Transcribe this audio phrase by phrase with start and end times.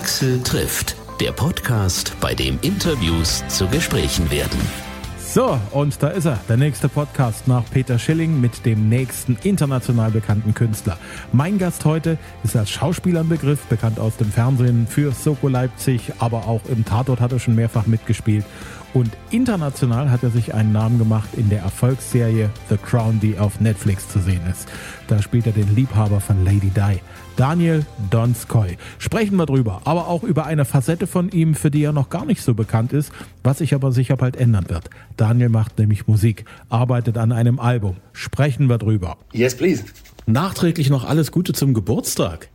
[0.00, 4.58] Axel trifft, der Podcast, bei dem Interviews zu Gesprächen werden.
[5.18, 10.10] So, und da ist er, der nächste Podcast nach Peter Schilling mit dem nächsten international
[10.10, 10.96] bekannten Künstler.
[11.32, 16.14] Mein Gast heute ist als Schauspieler ein Begriff, bekannt aus dem Fernsehen für Soko Leipzig,
[16.18, 18.46] aber auch im Tatort hat er schon mehrfach mitgespielt
[18.92, 23.60] und international hat er sich einen Namen gemacht in der Erfolgsserie The Crown, die auf
[23.60, 24.66] Netflix zu sehen ist.
[25.06, 27.00] Da spielt er den Liebhaber von Lady Di,
[27.40, 28.76] Daniel Donskoy.
[28.98, 32.26] Sprechen wir drüber, aber auch über eine Facette von ihm, für die er noch gar
[32.26, 34.90] nicht so bekannt ist, was sich aber sicher bald ändern wird.
[35.16, 37.96] Daniel macht nämlich Musik, arbeitet an einem Album.
[38.12, 39.16] Sprechen wir drüber.
[39.32, 39.84] Yes, please.
[40.26, 42.50] Nachträglich noch alles Gute zum Geburtstag.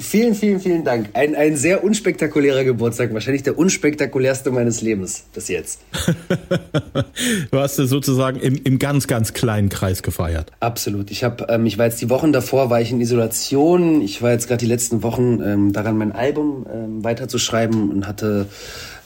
[0.00, 1.08] Vielen, vielen, vielen Dank.
[1.14, 5.80] Ein, ein sehr unspektakulärer Geburtstag, wahrscheinlich der unspektakulärste meines Lebens bis jetzt.
[7.50, 10.52] du hast es sozusagen im, im ganz, ganz kleinen Kreis gefeiert.
[10.60, 11.10] Absolut.
[11.10, 14.02] Ich habe, ähm, ich war jetzt die Wochen davor, war ich in Isolation.
[14.02, 18.46] Ich war jetzt gerade die letzten Wochen ähm, daran, mein Album ähm, weiterzuschreiben und hatte,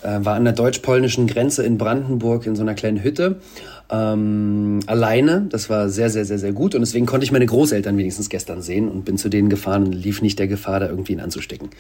[0.05, 3.41] war an der deutsch-polnischen Grenze in Brandenburg in so einer kleinen Hütte
[3.91, 5.47] ähm, alleine.
[5.49, 6.75] Das war sehr, sehr, sehr, sehr gut.
[6.75, 9.93] Und deswegen konnte ich meine Großeltern wenigstens gestern sehen und bin zu denen gefahren und
[9.93, 11.71] lief nicht der Gefahr, da irgendwie ihn anzustecken.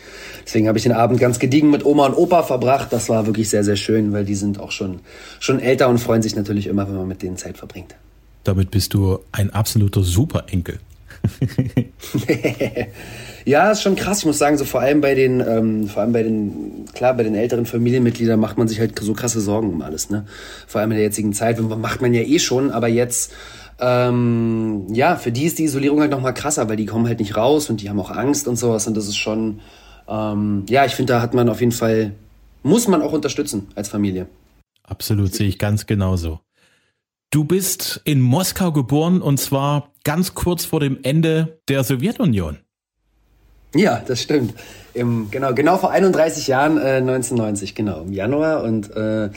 [0.44, 2.92] Deswegen habe ich den Abend ganz gediegen mit Oma und Opa verbracht.
[2.92, 5.00] Das war wirklich sehr, sehr schön, weil die sind auch schon,
[5.40, 7.94] schon älter und freuen sich natürlich immer, wenn man mit denen Zeit verbringt.
[8.44, 10.78] Damit bist du ein absoluter Superenkel.
[13.44, 14.20] ja, ist schon krass.
[14.20, 17.22] Ich muss sagen, so vor allem bei den, ähm, vor allem bei den, klar, bei
[17.22, 20.24] den älteren Familienmitgliedern macht man sich halt so krasse Sorgen um alles, ne?
[20.66, 23.32] Vor allem in der jetzigen Zeit, macht man ja eh schon, aber jetzt,
[23.80, 27.36] ähm, ja, für die ist die Isolierung halt nochmal krasser, weil die kommen halt nicht
[27.36, 29.60] raus und die haben auch Angst und sowas und das ist schon,
[30.08, 32.12] ähm, ja, ich finde, da hat man auf jeden Fall,
[32.62, 34.26] muss man auch unterstützen als Familie.
[34.82, 36.40] Absolut, sehe ich ganz genauso.
[37.30, 42.58] Du bist in Moskau geboren und zwar ganz kurz vor dem Ende der Sowjetunion.
[43.74, 44.54] Ja, das stimmt.
[44.94, 48.62] Im, genau, genau vor 31 Jahren, äh, 1990, genau, im Januar.
[48.62, 49.30] Und äh,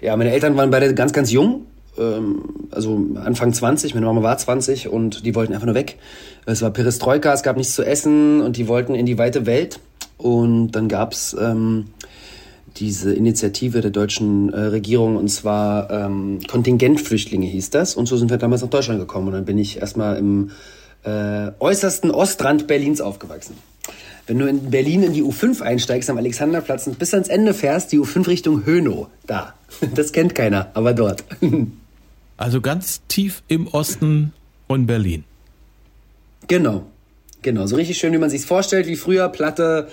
[0.00, 1.66] ja, meine Eltern waren beide ganz, ganz jung.
[1.98, 5.98] Ähm, also Anfang 20, meine Mama war 20 und die wollten einfach nur weg.
[6.46, 9.78] Es war Perestroika, es gab nichts zu essen und die wollten in die weite Welt.
[10.16, 11.88] Und dann gab's ähm,
[12.76, 18.30] diese Initiative der deutschen äh, Regierung und zwar ähm, Kontingentflüchtlinge hieß das und so sind
[18.30, 20.50] wir damals nach Deutschland gekommen und dann bin ich erstmal im
[21.04, 23.56] äh, äußersten Ostrand Berlins aufgewachsen.
[24.26, 27.92] Wenn du in Berlin in die U5 einsteigst am Alexanderplatz und bis ans Ende fährst,
[27.92, 29.54] die U5 Richtung Hönow, da.
[29.94, 31.24] Das kennt keiner, aber dort.
[32.38, 34.32] Also ganz tief im Osten
[34.66, 35.22] von Berlin.
[36.48, 36.86] Genau.
[37.42, 39.88] Genau, so richtig schön, wie man sich vorstellt, wie früher, Platte,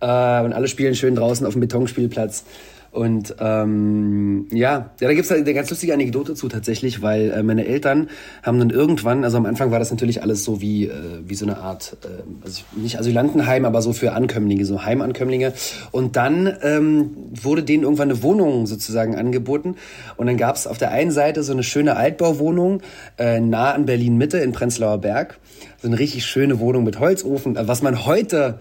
[0.00, 2.44] äh, und alle spielen schön draußen auf dem Betonspielplatz.
[2.90, 7.66] Und ähm, ja, ja, da gibt's eine ganz lustige Anekdote zu tatsächlich, weil äh, meine
[7.66, 8.08] Eltern
[8.42, 10.92] haben dann irgendwann, also am Anfang war das natürlich alles so wie, äh,
[11.24, 15.52] wie so eine Art, äh, also nicht Asylantenheim, aber so für Ankömmlinge, so Heimankömmlinge.
[15.92, 19.76] Und dann ähm, wurde denen irgendwann eine Wohnung sozusagen angeboten.
[20.16, 22.82] Und dann gab's auf der einen Seite so eine schöne Altbauwohnung
[23.18, 25.38] äh, nah an Berlin Mitte in Prenzlauer Berg.
[25.80, 28.58] So eine richtig schöne Wohnung mit Holzofen, was man heute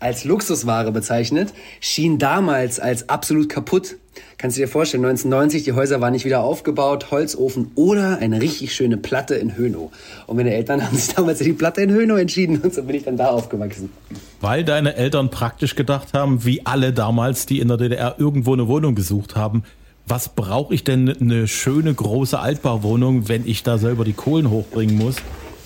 [0.00, 3.96] als Luxusware bezeichnet, schien damals als absolut kaputt.
[4.36, 8.74] Kannst du dir vorstellen, 1990, die Häuser waren nicht wieder aufgebaut, Holzofen oder eine richtig
[8.74, 9.90] schöne Platte in Hönow.
[10.26, 12.96] Und meine Eltern haben sich damals für die Platte in Hönow entschieden und so bin
[12.96, 13.90] ich dann da aufgewachsen.
[14.40, 18.68] Weil deine Eltern praktisch gedacht haben, wie alle damals, die in der DDR irgendwo eine
[18.68, 19.64] Wohnung gesucht haben,
[20.06, 24.96] was brauche ich denn eine schöne große Altbauwohnung, wenn ich da selber die Kohlen hochbringen
[24.96, 25.16] muss?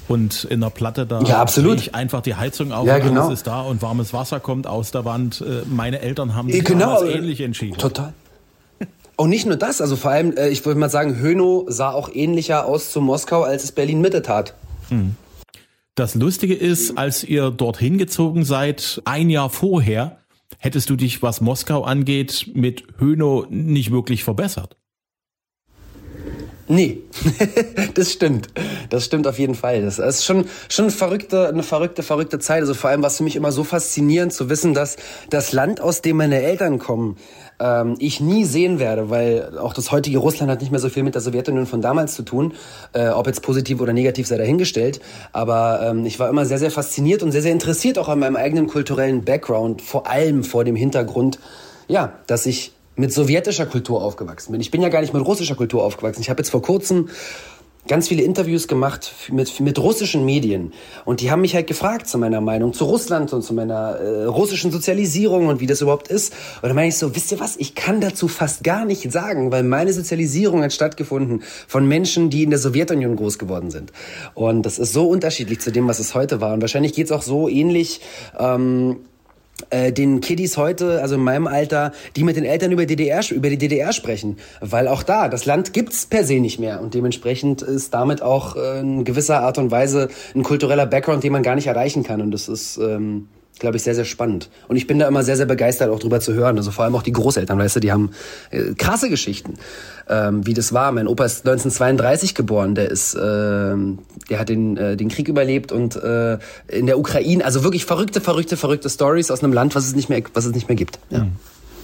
[0.08, 1.78] Und in der Platte da ja, absolut.
[1.78, 3.26] ich einfach die Heizung auf ja, und genau.
[3.26, 5.40] alles ist da und warmes Wasser kommt aus der Wand.
[5.40, 6.96] Äh, meine Eltern haben sich genau.
[6.96, 7.78] damals ähnlich entschieden.
[7.78, 8.12] Total.
[9.16, 12.10] Und nicht nur das, also vor allem, äh, ich würde mal sagen, Hönow sah auch
[12.12, 14.54] ähnlicher aus zu Moskau, als es Berlin Mitte tat.
[14.88, 15.16] Hm.
[15.94, 20.18] Das Lustige ist, als ihr dorthin gezogen seid, ein Jahr vorher,
[20.58, 24.76] hättest du dich, was Moskau angeht, mit Hönow nicht wirklich verbessert.
[26.72, 27.02] Nee,
[27.94, 28.48] das stimmt.
[28.88, 29.82] Das stimmt auf jeden Fall.
[29.82, 32.60] Das ist schon, schon eine verrückte, eine verrückte, verrückte Zeit.
[32.60, 34.96] Also vor allem war es für mich immer so faszinierend zu wissen, dass
[35.28, 37.18] das Land, aus dem meine Eltern kommen,
[37.60, 41.02] ähm, ich nie sehen werde, weil auch das heutige Russland hat nicht mehr so viel
[41.02, 42.54] mit der Sowjetunion von damals zu tun.
[42.94, 45.02] Äh, ob jetzt positiv oder negativ sei dahingestellt.
[45.32, 48.36] Aber ähm, ich war immer sehr, sehr fasziniert und sehr, sehr interessiert auch an meinem
[48.36, 49.82] eigenen kulturellen Background.
[49.82, 51.38] Vor allem vor dem Hintergrund,
[51.86, 54.60] ja, dass ich mit sowjetischer Kultur aufgewachsen bin.
[54.60, 56.20] Ich bin ja gar nicht mit russischer Kultur aufgewachsen.
[56.20, 57.08] Ich habe jetzt vor kurzem
[57.88, 60.72] ganz viele Interviews gemacht mit, mit russischen Medien.
[61.04, 64.24] Und die haben mich halt gefragt zu meiner Meinung zu Russland und zu meiner äh,
[64.24, 66.32] russischen Sozialisierung und wie das überhaupt ist.
[66.62, 69.50] Und dann meine ich so, wisst ihr was, ich kann dazu fast gar nicht sagen,
[69.50, 73.92] weil meine Sozialisierung hat stattgefunden von Menschen, die in der Sowjetunion groß geworden sind.
[74.34, 76.54] Und das ist so unterschiedlich zu dem, was es heute war.
[76.54, 78.00] Und wahrscheinlich geht's auch so ähnlich.
[78.38, 78.98] Ähm,
[79.70, 83.48] äh, den Kiddies heute, also in meinem Alter, die mit den Eltern über, DDR, über
[83.48, 84.38] die DDR sprechen.
[84.60, 86.80] Weil auch da, das Land gibt's per se nicht mehr.
[86.80, 91.32] Und dementsprechend ist damit auch äh, in gewisser Art und Weise ein kultureller Background, den
[91.32, 92.20] man gar nicht erreichen kann.
[92.20, 92.78] Und das ist...
[92.78, 93.28] Ähm,
[93.62, 94.50] glaube ich, sehr, sehr spannend.
[94.68, 96.58] Und ich bin da immer sehr, sehr begeistert, auch drüber zu hören.
[96.58, 98.10] Also vor allem auch die Großeltern, weißt du, die haben
[98.50, 99.54] äh, krasse Geschichten,
[100.08, 100.92] ähm, wie das war.
[100.92, 105.72] Mein Opa ist 1932 geboren, der ist, äh, der hat den, äh, den Krieg überlebt
[105.72, 109.86] und äh, in der Ukraine, also wirklich verrückte, verrückte, verrückte Stories aus einem Land, was
[109.86, 110.98] es nicht mehr, was es nicht mehr gibt.
[111.10, 111.20] Ja.
[111.20, 111.32] Hm.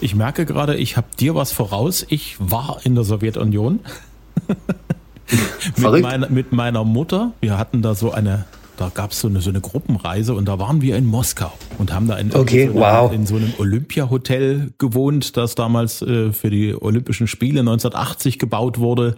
[0.01, 2.05] Ich merke gerade, ich habe dir was voraus.
[2.09, 3.81] Ich war in der Sowjetunion.
[5.77, 7.33] mit, meiner, mit meiner Mutter.
[7.41, 8.45] Wir hatten da so eine
[8.79, 11.93] da gab es so eine, so eine Gruppenreise und da waren wir in Moskau und
[11.93, 13.13] haben da in, okay, so, wow.
[13.13, 19.17] in so einem Olympiahotel gewohnt, das damals äh, für die Olympischen Spiele 1980 gebaut wurde.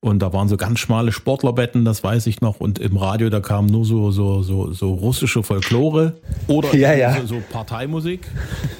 [0.00, 2.60] Und da waren so ganz schmale Sportlerbetten, das weiß ich noch.
[2.60, 6.16] Und im Radio, da kam nur so, so, so, so russische Folklore
[6.46, 7.14] oder ja, ja.
[7.20, 8.20] So, so Parteimusik.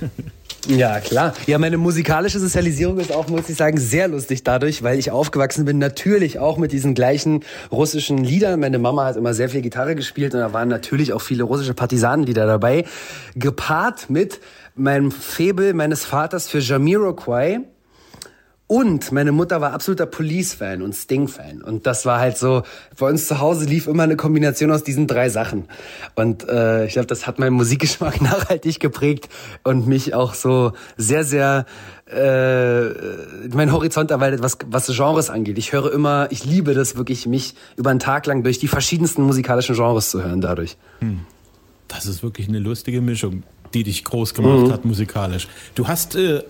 [0.69, 1.34] Ja, klar.
[1.46, 5.64] Ja, meine musikalische Sozialisierung ist auch, muss ich sagen, sehr lustig dadurch, weil ich aufgewachsen
[5.64, 8.61] bin, natürlich auch mit diesen gleichen russischen Liedern.
[8.61, 11.75] Meine Mama hat immer sehr viel Gitarre gespielt und da waren natürlich auch viele russische
[11.75, 12.84] Partisanenlieder dabei,
[13.37, 14.40] gepaart mit
[14.75, 17.60] meinem Febel meines Vaters für Jamiroquai
[18.74, 21.62] und meine Mutter war absoluter Police-Fan und Sting-Fan.
[21.62, 22.64] Und das war halt so,
[22.98, 25.66] bei uns zu Hause lief immer eine Kombination aus diesen drei Sachen.
[26.16, 29.28] Und äh, ich glaube, das hat meinen Musikgeschmack nachhaltig geprägt
[29.62, 31.66] und mich auch so sehr, sehr
[32.06, 32.88] äh,
[33.54, 35.56] mein Horizont erweitert, was, was Genres angeht.
[35.56, 39.22] Ich höre immer, ich liebe das wirklich, mich über einen Tag lang durch die verschiedensten
[39.22, 40.76] musikalischen Genres zu hören dadurch.
[40.98, 41.20] Hm.
[41.86, 44.72] Das ist wirklich eine lustige Mischung, die dich groß gemacht mhm.
[44.72, 45.46] hat musikalisch.
[45.76, 46.42] Du hast äh,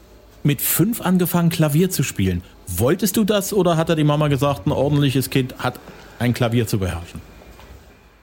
[0.44, 2.42] mit fünf angefangen, Klavier zu spielen.
[2.68, 5.80] Wolltest du das oder hat er die Mama gesagt, ein ordentliches Kind hat
[6.18, 7.20] ein Klavier zu beherrschen?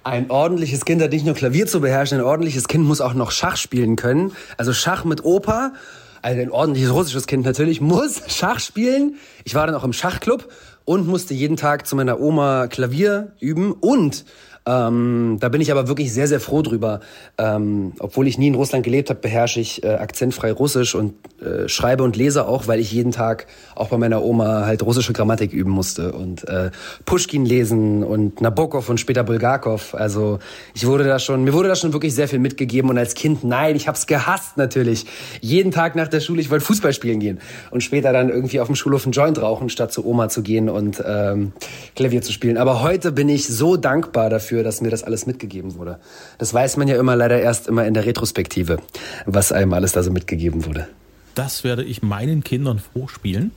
[0.04, 3.32] Ein ordentliches Kind hat nicht nur Klavier zu beherrschen, ein ordentliches Kind muss auch noch
[3.32, 4.32] Schach spielen können.
[4.58, 5.74] Also Schach mit Opa,
[6.22, 9.16] also ein ordentliches russisches Kind natürlich, muss Schach spielen.
[9.44, 10.48] Ich war dann auch im Schachclub
[10.86, 14.26] und musste jeden Tag zu meiner Oma Klavier üben und
[14.66, 17.00] ähm, da bin ich aber wirklich sehr, sehr froh drüber.
[17.38, 21.68] Ähm, obwohl ich nie in Russland gelebt habe, beherrsche ich äh, akzentfrei Russisch und äh,
[21.68, 25.52] schreibe und lese auch, weil ich jeden Tag auch bei meiner Oma halt russische Grammatik
[25.52, 26.70] üben musste und äh,
[27.06, 29.96] Pushkin lesen und Nabokov und später Bulgakov.
[29.96, 30.38] Also
[30.76, 33.44] ich wurde da schon, mir wurde da schon wirklich sehr viel mitgegeben und als Kind,
[33.44, 35.06] nein, ich hab's gehasst natürlich.
[35.42, 37.40] Jeden Tag nach der Schule, ich wollte Fußball spielen gehen
[37.72, 40.70] und später dann irgendwie auf dem Schulhof einen Joint rauchen, statt zu Oma zu gehen
[40.70, 41.54] und ähm,
[41.96, 42.58] Klavier zu spielen.
[42.58, 46.00] Aber heute bin ich so dankbar dafür, dafür, dass mir das alles mitgegeben wurde.
[46.38, 48.78] Das weiß man ja immer leider erst immer in der Retrospektive,
[49.26, 50.88] was einem alles da so mitgegeben wurde.
[51.36, 53.52] Das werde ich meinen Kindern vorspielen.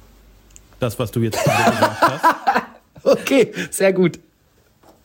[0.78, 2.24] Das, was du jetzt gerade gesagt hast.
[3.06, 4.18] Okay, sehr gut.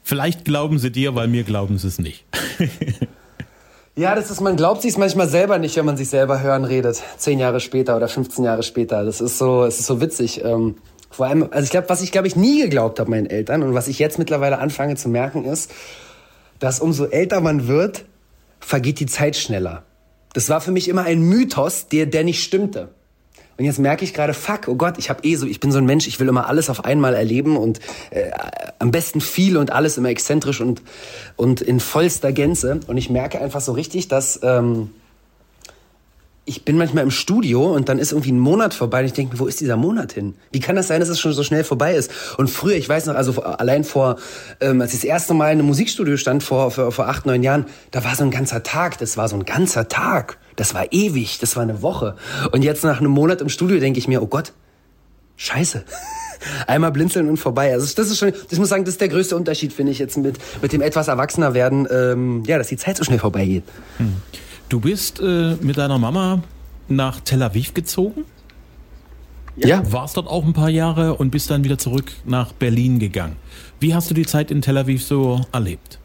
[0.03, 2.23] Vielleicht glauben sie dir, weil mir glauben sie es nicht.
[3.95, 7.01] Ja, das ist, man glaubt sich manchmal selber nicht, wenn man sich selber hören redet.
[7.17, 9.03] Zehn Jahre später oder 15 Jahre später.
[9.03, 10.41] Das ist so, es ist so witzig.
[10.45, 10.75] Ähm,
[11.09, 13.73] vor allem, also ich glaube, was ich glaube ich nie geglaubt habe meinen Eltern und
[13.73, 15.71] was ich jetzt mittlerweile anfange zu merken ist,
[16.59, 18.05] dass umso älter man wird,
[18.59, 19.83] vergeht die Zeit schneller.
[20.33, 22.89] Das war für mich immer ein Mythos, der der nicht stimmte.
[23.57, 25.79] Und jetzt merke ich gerade, fuck, oh Gott, ich habe eh so, ich bin so
[25.79, 28.31] ein Mensch, ich will immer alles auf einmal erleben und äh,
[28.79, 30.81] am besten viel und alles immer exzentrisch und
[31.35, 32.79] und in vollster Gänze.
[32.87, 34.91] Und ich merke einfach so richtig, dass ähm,
[36.49, 39.37] ich bin manchmal im Studio und dann ist irgendwie ein Monat vorbei und ich denke
[39.37, 40.33] wo ist dieser Monat hin?
[40.51, 42.11] Wie kann das sein, dass es schon so schnell vorbei ist?
[42.37, 44.17] Und früher, ich weiß noch, also allein vor,
[44.59, 47.43] ähm, als ich das erste Mal in einem Musikstudio stand, vor, vor, vor acht, neun
[47.43, 50.39] Jahren, da war so ein ganzer Tag, das war so ein ganzer Tag.
[50.55, 52.15] Das war ewig, das war eine Woche.
[52.51, 54.53] Und jetzt nach einem Monat im Studio denke ich mir, oh Gott,
[55.37, 55.83] scheiße.
[56.67, 57.73] Einmal blinzeln und vorbei.
[57.73, 60.17] Also das ist schon, ich muss sagen, das ist der größte Unterschied, finde ich, jetzt
[60.17, 63.63] mit, mit dem etwas erwachsener werden, ähm, ja, dass die Zeit so schnell vorbeigeht.
[63.97, 64.15] Hm.
[64.69, 66.43] Du bist äh, mit deiner Mama
[66.87, 68.23] nach Tel Aviv gezogen?
[69.55, 69.81] Ja.
[69.91, 73.35] Warst dort auch ein paar Jahre und bist dann wieder zurück nach Berlin gegangen.
[73.79, 75.97] Wie hast du die Zeit in Tel Aviv so erlebt?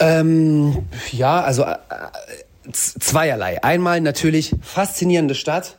[0.00, 1.76] Ähm, ja, also äh,
[2.72, 3.62] zweierlei.
[3.62, 5.78] Einmal natürlich faszinierende Stadt.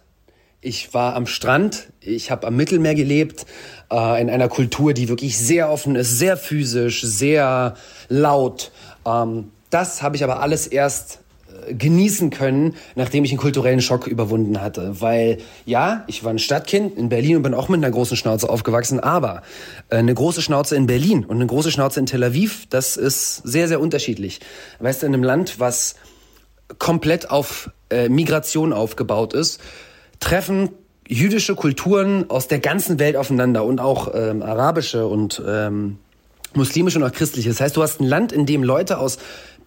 [0.61, 3.47] Ich war am Strand, ich habe am Mittelmeer gelebt,
[3.91, 7.75] äh, in einer Kultur, die wirklich sehr offen ist, sehr physisch, sehr
[8.07, 8.71] laut.
[9.05, 11.19] Ähm, das habe ich aber alles erst
[11.67, 15.01] äh, genießen können, nachdem ich einen kulturellen Schock überwunden hatte.
[15.01, 18.49] Weil ja, ich war ein Stadtkind in Berlin und bin auch mit einer großen Schnauze
[18.49, 19.43] aufgewachsen, aber
[19.89, 23.37] äh, eine große Schnauze in Berlin und eine große Schnauze in Tel Aviv, das ist
[23.37, 24.39] sehr, sehr unterschiedlich.
[24.79, 25.95] Weißt du, in einem Land, was
[26.77, 29.59] komplett auf äh, Migration aufgebaut ist,
[30.19, 30.69] treffen
[31.07, 35.97] jüdische Kulturen aus der ganzen Welt aufeinander und auch ähm, arabische und ähm,
[36.55, 37.45] muslimisch und auch christlich.
[37.45, 39.17] Das heißt, du hast ein Land, in dem Leute aus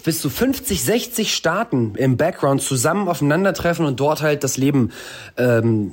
[0.04, 4.90] bis zu 50, 60 Staaten im Background zusammen aufeinandertreffen und dort halt das Leben
[5.36, 5.92] ähm,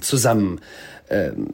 [0.00, 0.60] zusammen
[1.08, 1.48] ähm,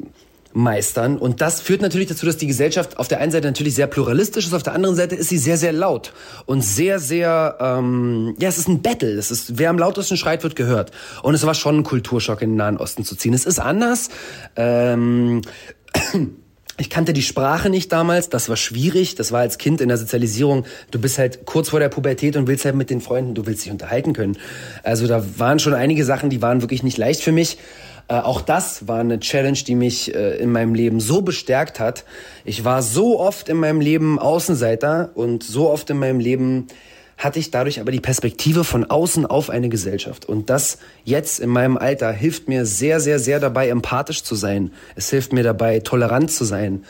[0.55, 1.17] meistern.
[1.17, 4.47] Und das führt natürlich dazu, dass die Gesellschaft auf der einen Seite natürlich sehr pluralistisch
[4.47, 6.12] ist, auf der anderen Seite ist sie sehr, sehr laut
[6.47, 9.12] und sehr, sehr, ähm, ja, es ist ein Battle.
[9.12, 10.91] Es ist, wer am lautesten schreit, wird gehört.
[11.23, 13.35] Und es war schon ein Kulturschock in den Nahen Osten zu ziehen.
[13.35, 14.11] Es ist anders.
[14.57, 15.43] Ähm,
[16.83, 19.99] ich kannte die Sprache nicht damals, das war schwierig, das war als Kind in der
[19.99, 23.47] Sozialisierung, du bist halt kurz vor der Pubertät und willst halt mit den Freunden, du
[23.47, 24.37] willst dich unterhalten können.
[24.83, 27.59] Also da waren schon einige Sachen, die waren wirklich nicht leicht für mich.
[28.09, 32.05] Äh, auch das war eine Challenge, die mich äh, in meinem Leben so bestärkt hat.
[32.45, 36.67] Ich war so oft in meinem Leben Außenseiter und so oft in meinem Leben
[37.19, 40.25] hatte ich dadurch aber die Perspektive von außen auf eine Gesellschaft.
[40.25, 44.73] Und das jetzt in meinem Alter hilft mir sehr, sehr, sehr dabei, empathisch zu sein.
[44.97, 46.85] Es hilft mir dabei, tolerant zu sein.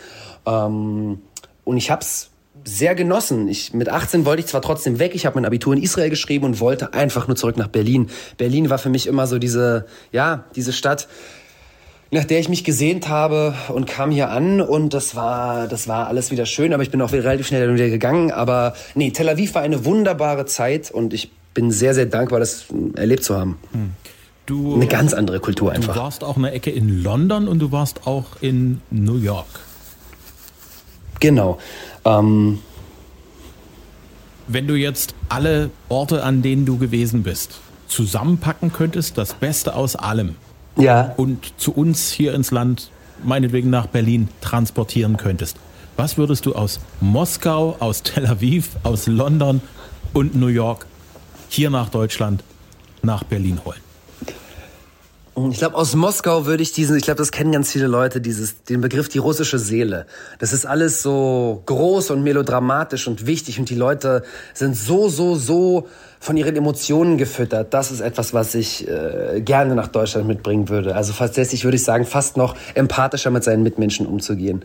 [0.46, 1.20] Ähm,
[1.64, 2.30] und ich habe es
[2.64, 3.48] sehr genossen.
[3.48, 6.44] Ich, mit 18 wollte ich zwar trotzdem weg, ich habe mein Abitur in Israel geschrieben
[6.44, 8.08] und wollte einfach nur zurück nach Berlin.
[8.38, 11.08] Berlin war für mich immer so diese, ja, diese Stadt,
[12.12, 16.08] nach der ich mich gesehnt habe und kam hier an und das war, das war
[16.08, 18.30] alles wieder schön, aber ich bin auch relativ schnell wieder gegangen.
[18.30, 22.66] Aber nee, Tel Aviv war eine wunderbare Zeit und ich bin sehr, sehr dankbar, das
[22.96, 23.58] erlebt zu haben.
[23.72, 23.92] Hm.
[24.44, 25.94] Du, eine ganz andere Kultur einfach.
[25.94, 29.46] Du warst auch eine Ecke in London und du warst auch in New York.
[31.20, 31.58] Genau.
[32.04, 32.58] Ähm,
[34.48, 39.96] Wenn du jetzt alle Orte, an denen du gewesen bist, zusammenpacken könntest, das Beste aus
[39.96, 40.36] allem,
[40.76, 41.14] ja.
[41.16, 42.90] und zu uns hier ins Land,
[43.22, 45.56] meinetwegen nach Berlin, transportieren könntest.
[45.96, 49.60] Was würdest du aus Moskau, aus Tel Aviv, aus London
[50.12, 50.86] und New York
[51.48, 52.42] hier nach Deutschland,
[53.02, 53.80] nach Berlin holen?
[55.50, 58.64] Ich glaube, aus Moskau würde ich diesen, ich glaube, das kennen ganz viele Leute, dieses,
[58.64, 60.06] den Begriff die russische Seele.
[60.38, 65.34] Das ist alles so groß und melodramatisch und wichtig und die Leute sind so, so,
[65.34, 65.88] so
[66.22, 67.74] von ihren Emotionen gefüttert.
[67.74, 70.94] Das ist etwas, was ich äh, gerne nach Deutschland mitbringen würde.
[70.94, 74.64] Also letztlich würde ich sagen, fast noch empathischer mit seinen Mitmenschen umzugehen.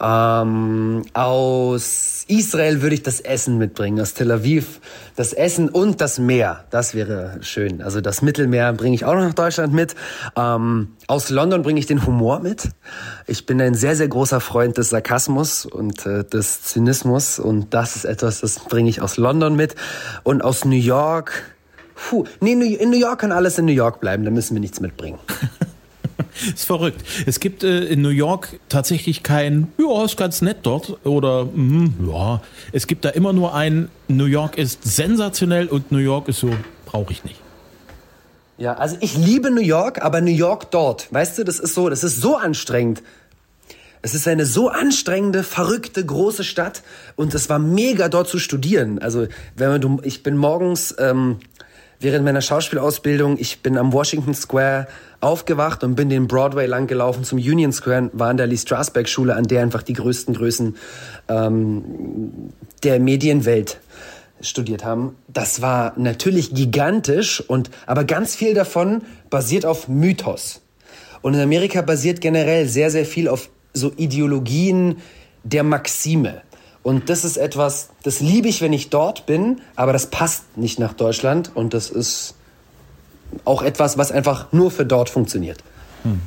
[0.00, 4.80] Ähm, aus Israel würde ich das Essen mitbringen, aus Tel Aviv
[5.16, 6.64] das Essen und das Meer.
[6.70, 7.82] Das wäre schön.
[7.82, 9.94] Also das Mittelmeer bringe ich auch noch nach Deutschland mit.
[10.36, 12.70] Ähm, aus London bringe ich den Humor mit.
[13.26, 17.94] Ich bin ein sehr, sehr großer Freund des Sarkasmus und äh, des Zynismus und das
[17.96, 19.76] ist etwas, das bringe ich aus London mit.
[20.24, 21.54] Und aus New York,
[21.94, 24.80] puh, nee, in New York kann alles in New York bleiben, da müssen wir nichts
[24.80, 25.18] mitbringen.
[26.54, 27.02] ist verrückt.
[27.26, 31.90] Es gibt äh, in New York tatsächlich kein, ja, ist ganz nett dort oder mh,
[32.08, 36.40] ja, es gibt da immer nur ein, New York ist sensationell und New York ist
[36.40, 36.50] so,
[36.86, 37.40] brauche ich nicht.
[38.56, 41.88] Ja, also ich liebe New York, aber New York dort, weißt du, das ist so,
[41.88, 43.02] das ist so anstrengend.
[44.04, 46.82] Es ist eine so anstrengende, verrückte, große Stadt
[47.16, 48.98] und es war mega dort zu studieren.
[48.98, 51.38] Also wenn du, ich bin morgens ähm,
[52.00, 54.88] während meiner Schauspielausbildung, ich bin am Washington Square
[55.22, 59.08] aufgewacht und bin den Broadway lang gelaufen zum Union Square, war an der Lee Strasberg
[59.08, 60.76] Schule, an der einfach die größten Größen
[61.28, 63.80] ähm, der Medienwelt
[64.42, 65.16] studiert haben.
[65.28, 70.60] Das war natürlich gigantisch und aber ganz viel davon basiert auf Mythos.
[71.22, 74.96] Und in Amerika basiert generell sehr sehr viel auf so Ideologien
[75.42, 76.42] der Maxime.
[76.82, 80.78] Und das ist etwas, das liebe ich, wenn ich dort bin, aber das passt nicht
[80.78, 82.34] nach Deutschland und das ist
[83.44, 85.58] auch etwas, was einfach nur für dort funktioniert.
[86.02, 86.20] Hm.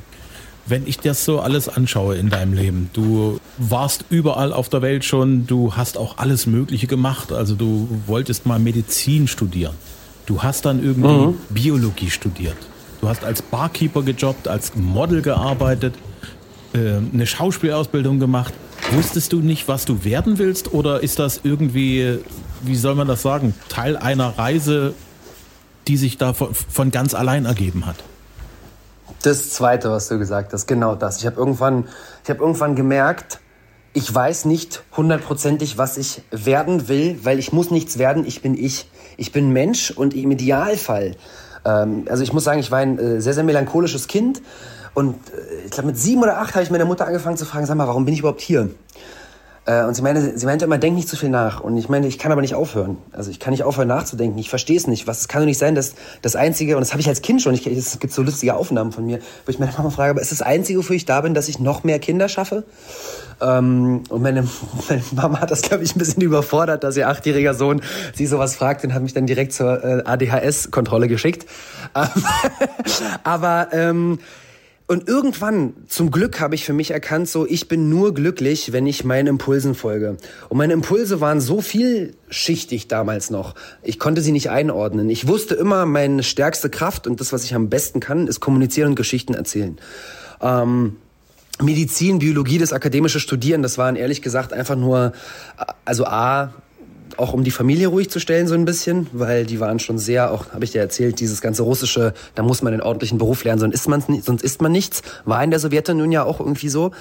[0.66, 5.04] Wenn ich das so alles anschaue in deinem Leben, du warst überall auf der Welt
[5.04, 9.74] schon, du hast auch alles Mögliche gemacht, also du wolltest mal Medizin studieren.
[10.26, 11.38] Du hast dann irgendwie mhm.
[11.48, 12.56] Biologie studiert.
[13.00, 15.94] Du hast als Barkeeper gejobbt, als Model gearbeitet,
[16.72, 18.54] äh, eine Schauspielausbildung gemacht.
[18.92, 22.20] Wusstest du nicht, was du werden willst oder ist das irgendwie,
[22.62, 24.94] wie soll man das sagen, Teil einer Reise,
[25.86, 27.96] die sich da von, von ganz allein ergeben hat?
[29.22, 31.18] Das Zweite, was du gesagt hast, genau das.
[31.18, 31.88] Ich habe irgendwann,
[32.28, 33.40] habe irgendwann gemerkt,
[33.94, 38.24] ich weiß nicht hundertprozentig, was ich werden will, weil ich muss nichts werden.
[38.26, 38.88] Ich bin ich.
[39.16, 41.16] Ich bin Mensch und im Idealfall.
[41.64, 44.40] Ähm, also ich muss sagen, ich war ein äh, sehr sehr melancholisches Kind
[44.98, 47.66] und äh, ich glaube, mit sieben oder acht habe ich meine Mutter angefangen zu fragen,
[47.66, 48.68] sag mal, warum bin ich überhaupt hier?
[49.64, 51.60] Äh, und sie meinte, sie meinte immer, denk nicht zu viel nach.
[51.60, 52.96] Und ich meine, ich kann aber nicht aufhören.
[53.12, 54.36] Also ich kann nicht aufhören nachzudenken.
[54.38, 55.06] Ich verstehe es nicht.
[55.06, 57.42] Was, es kann doch nicht sein, dass das Einzige, und das habe ich als Kind
[57.42, 60.20] schon, ich, es gibt so lustige Aufnahmen von mir, wo ich meine Mama frage, aber
[60.20, 62.64] ist das Einzige, wofür ich da bin, dass ich noch mehr Kinder schaffe?
[63.40, 64.48] Ähm, und meine,
[64.88, 67.82] meine Mama hat das, glaube ich, ein bisschen überfordert, dass ihr achtjähriger Sohn
[68.14, 71.46] sie sowas fragt und hat mich dann direkt zur äh, ADHS-Kontrolle geschickt.
[73.22, 74.18] aber ähm,
[74.88, 78.86] und irgendwann, zum Glück, habe ich für mich erkannt, so, ich bin nur glücklich, wenn
[78.86, 80.16] ich meinen Impulsen folge.
[80.48, 83.54] Und meine Impulse waren so vielschichtig damals noch.
[83.82, 85.10] Ich konnte sie nicht einordnen.
[85.10, 88.88] Ich wusste immer, meine stärkste Kraft und das, was ich am besten kann, ist kommunizieren
[88.88, 89.78] und Geschichten erzählen.
[90.40, 90.96] Ähm,
[91.60, 95.12] Medizin, Biologie, das akademische Studieren, das waren ehrlich gesagt einfach nur,
[95.84, 96.54] also A,
[97.18, 100.32] auch um die Familie ruhig zu stellen so ein bisschen, weil die waren schon sehr,
[100.32, 103.60] auch habe ich dir erzählt, dieses ganze russische, da muss man einen ordentlichen Beruf lernen,
[103.60, 105.02] sonst ist man sonst ist man nichts.
[105.24, 106.92] War in der Sowjetunion ja auch irgendwie so.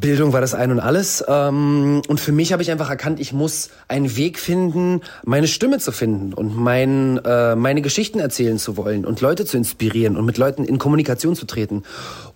[0.00, 1.24] Bildung war das Ein und Alles.
[1.28, 5.78] Ähm, und für mich habe ich einfach erkannt, ich muss einen Weg finden, meine Stimme
[5.78, 10.24] zu finden und mein, äh, meine Geschichten erzählen zu wollen und Leute zu inspirieren und
[10.24, 11.84] mit Leuten in Kommunikation zu treten.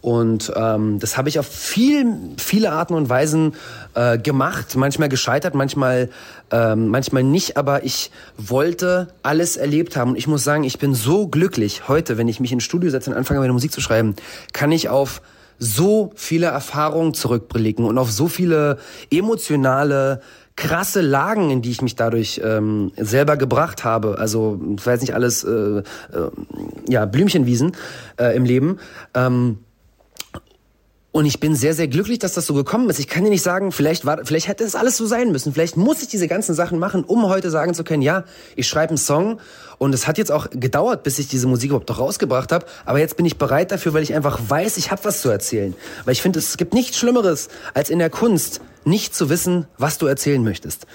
[0.00, 3.54] Und ähm, das habe ich auf viel, viele Arten und Weisen
[3.94, 6.08] äh, gemacht, manchmal gescheitert, manchmal,
[6.50, 10.12] ähm, manchmal nicht, aber ich wollte alles erlebt haben.
[10.12, 13.10] Und ich muss sagen, ich bin so glücklich heute, wenn ich mich ins Studio setze
[13.10, 14.14] und anfange, meine Musik zu schreiben,
[14.52, 15.20] kann ich auf
[15.60, 18.78] so viele Erfahrungen zurückblicken und auf so viele
[19.12, 20.20] emotionale
[20.56, 24.18] krasse Lagen, in die ich mich dadurch ähm, selber gebracht habe.
[24.18, 25.82] Also ich weiß nicht alles, äh, äh,
[26.88, 27.76] ja Blümchenwiesen
[28.18, 28.78] äh, im Leben.
[29.14, 29.58] Ähm,
[31.12, 33.00] und ich bin sehr, sehr glücklich, dass das so gekommen ist.
[33.00, 35.52] Ich kann dir nicht sagen, vielleicht war, vielleicht hätte es alles so sein müssen.
[35.52, 38.24] Vielleicht muss ich diese ganzen Sachen machen, um heute sagen zu können, ja,
[38.54, 39.40] ich schreibe einen Song
[39.78, 42.64] und es hat jetzt auch gedauert, bis ich diese Musik überhaupt noch rausgebracht habe.
[42.84, 45.74] Aber jetzt bin ich bereit dafür, weil ich einfach weiß, ich habe was zu erzählen.
[46.04, 49.98] Weil ich finde, es gibt nichts Schlimmeres, als in der Kunst nicht zu wissen, was
[49.98, 50.86] du erzählen möchtest.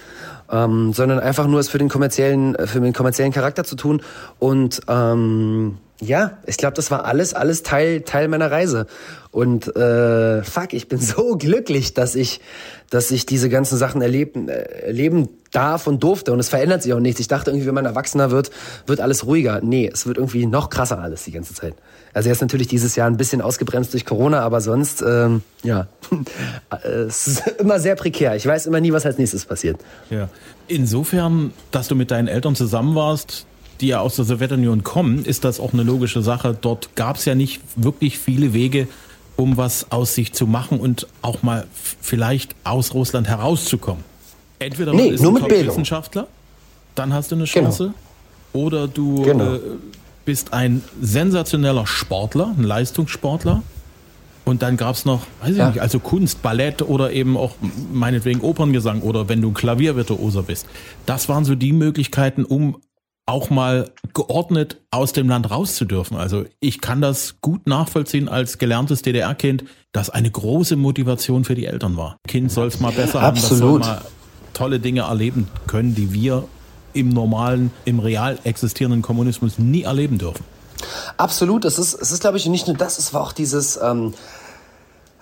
[0.50, 4.02] Ähm, sondern einfach nur es für den kommerziellen, für den kommerziellen Charakter zu tun
[4.40, 8.86] und ähm, ja, ich glaube, das war alles, alles Teil, Teil meiner Reise.
[9.32, 12.42] Und äh, fuck, ich bin so glücklich, dass ich,
[12.90, 16.34] dass ich diese ganzen Sachen erleben, äh, erleben darf und durfte.
[16.34, 17.22] Und es verändert sich auch nichts.
[17.22, 18.52] Ich dachte irgendwie, wenn man erwachsener wird,
[18.88, 19.62] wird alles ruhiger.
[19.62, 21.76] Nee, es wird irgendwie noch krasser alles die ganze Zeit.
[22.14, 25.88] Also jetzt natürlich dieses Jahr ein bisschen ausgebremst durch Corona, aber sonst, ähm, ja,
[26.84, 28.36] es ist immer sehr prekär.
[28.36, 29.78] Ich weiß immer nie, was als nächstes passiert.
[30.10, 30.28] Ja.
[30.68, 33.46] Insofern, dass du mit deinen Eltern zusammen warst,
[33.82, 36.58] die ja aus der Sowjetunion kommen, ist das auch eine logische Sache.
[36.60, 38.88] Dort gab es ja nicht wirklich viele Wege,
[39.36, 44.04] um was aus sich zu machen und auch mal vielleicht aus Russland herauszukommen.
[44.60, 45.68] Entweder nee, bist nur du mit Bildung.
[45.68, 46.28] Wissenschaftler,
[46.96, 47.94] dann hast du eine Chance,
[48.54, 48.66] genau.
[48.66, 49.56] oder du genau.
[49.56, 49.60] äh,
[50.24, 53.62] bist ein sensationeller Sportler, ein Leistungssportler.
[54.46, 55.70] Und dann gab es noch, weiß ich ja.
[55.70, 57.56] nicht, also Kunst, Ballett oder eben auch
[57.92, 60.68] meinetwegen Operngesang oder wenn du Klaviervirtuoser bist.
[61.08, 62.78] Das waren so die Möglichkeiten, um
[63.26, 66.16] auch mal geordnet aus dem Land raus zu dürfen.
[66.16, 71.66] Also ich kann das gut nachvollziehen als gelerntes DDR-Kind, dass eine große Motivation für die
[71.66, 72.18] Eltern war.
[72.28, 74.02] Kind soll es mal besser haben, das soll mal
[74.54, 76.48] tolle Dinge erleben können, die wir
[76.94, 80.46] im normalen, im real existierenden Kommunismus nie erleben dürfen.
[81.18, 84.14] Absolut, es ist, es ist glaube ich nicht nur das, es war auch dieses, ähm,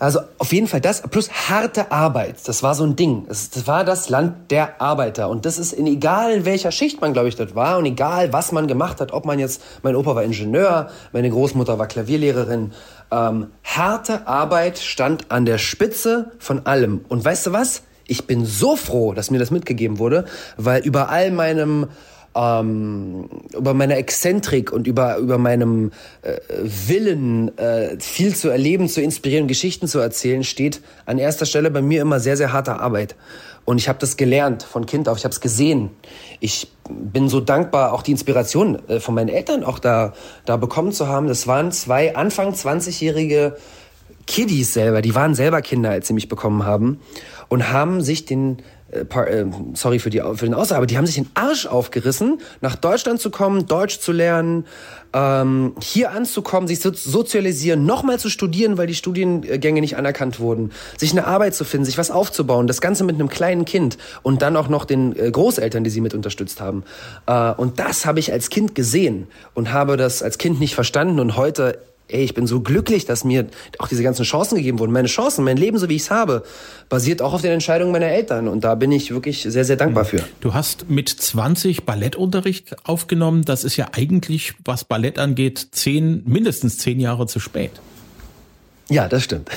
[0.04, 3.26] also auf jeden Fall das, plus harte Arbeit, das war so ein Ding.
[3.30, 5.30] Das war das Land der Arbeiter.
[5.30, 8.34] Und das ist in egal in welcher Schicht man, glaube ich, dort war und egal
[8.34, 12.74] was man gemacht hat, ob man jetzt, mein Opa war Ingenieur, meine Großmutter war Klavierlehrerin,
[13.12, 17.06] ähm, harte Arbeit stand an der Spitze von allem.
[17.08, 17.84] Und weißt du was?
[18.06, 20.26] Ich bin so froh, dass mir das mitgegeben wurde,
[20.58, 21.88] weil über all meinem
[22.36, 25.92] ähm, über meine Exzentrik und über, über meinem
[26.22, 26.38] äh,
[26.88, 31.82] Willen, äh, viel zu erleben, zu inspirieren, Geschichten zu erzählen, steht an erster Stelle bei
[31.82, 33.16] mir immer sehr, sehr harte Arbeit.
[33.66, 35.92] Und ich habe das gelernt von Kind auf, ich habe es gesehen.
[36.40, 40.14] Ich bin so dankbar, auch die Inspiration äh, von meinen Eltern auch da,
[40.46, 41.28] da bekommen zu haben.
[41.28, 43.56] Das waren zwei Anfang 20-jährige
[44.26, 47.00] Kiddies selber, die waren selber Kinder, als sie mich bekommen haben
[47.50, 48.58] und haben sich den
[48.94, 52.40] äh, äh, sorry für, die, für den Aussage, aber die haben sich den Arsch aufgerissen,
[52.62, 54.66] nach Deutschland zu kommen, Deutsch zu lernen,
[55.14, 60.72] ähm, hier anzukommen, sich zu sozialisieren, nochmal zu studieren, weil die Studiengänge nicht anerkannt wurden,
[60.98, 64.42] sich eine Arbeit zu finden, sich was aufzubauen, das Ganze mit einem kleinen Kind und
[64.42, 66.84] dann auch noch den äh, Großeltern, die sie mit unterstützt haben.
[67.26, 71.20] Äh, und das habe ich als Kind gesehen und habe das als Kind nicht verstanden
[71.20, 71.80] und heute
[72.14, 73.48] ey, ich bin so glücklich, dass mir
[73.80, 74.92] auch diese ganzen Chancen gegeben wurden.
[74.92, 76.44] Meine Chancen, mein Leben, so wie ich es habe,
[76.90, 78.48] basiert auch auf den Entscheidungen meiner Eltern.
[78.48, 80.24] Und da bin ich wirklich sehr, sehr dankbar für.
[80.42, 83.44] Du hast mit 20 Ballettunterricht aufgenommen.
[83.44, 87.72] Das ist ja eigentlich, was Ballett angeht, zehn, mindestens zehn Jahre zu spät.
[88.90, 89.50] Ja, das stimmt.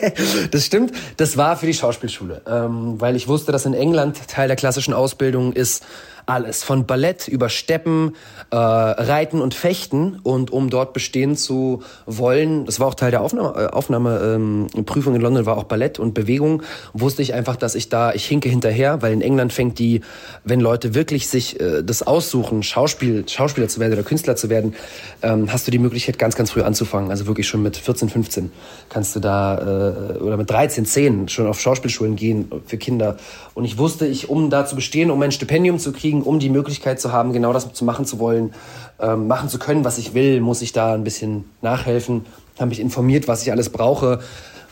[0.50, 0.92] das stimmt.
[1.16, 4.92] Das war für die Schauspielschule, ähm, weil ich wusste, dass in England Teil der klassischen
[4.92, 5.84] Ausbildung ist,
[6.26, 8.16] alles, von Ballett über Steppen,
[8.50, 10.20] äh, Reiten und Fechten.
[10.22, 15.16] Und um dort bestehen zu wollen, das war auch Teil der Aufnahme, äh, Aufnahmeprüfung ähm,
[15.16, 18.48] in London, war auch Ballett und Bewegung, wusste ich einfach, dass ich da, ich hinke
[18.48, 20.00] hinterher, weil in England fängt die,
[20.44, 24.74] wenn Leute wirklich sich äh, das aussuchen, Schauspiel, Schauspieler zu werden oder Künstler zu werden,
[25.22, 27.10] ähm, hast du die Möglichkeit, ganz, ganz früh anzufangen.
[27.10, 28.52] Also wirklich schon mit 14, 15
[28.88, 33.16] kannst du da, äh, oder mit 13, 10 schon auf Schauspielschulen gehen für Kinder.
[33.54, 36.50] Und ich wusste, ich, um da zu bestehen, um ein Stipendium zu kriegen, um die
[36.50, 38.52] Möglichkeit zu haben, genau das zu machen zu wollen,
[39.00, 42.26] ähm, machen zu können, was ich will, muss ich da ein bisschen nachhelfen,
[42.58, 44.20] habe mich informiert, was ich alles brauche.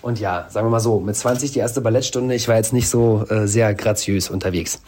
[0.03, 2.89] Und ja, sagen wir mal so, mit 20 die erste Ballettstunde, ich war jetzt nicht
[2.89, 4.81] so äh, sehr graziös unterwegs.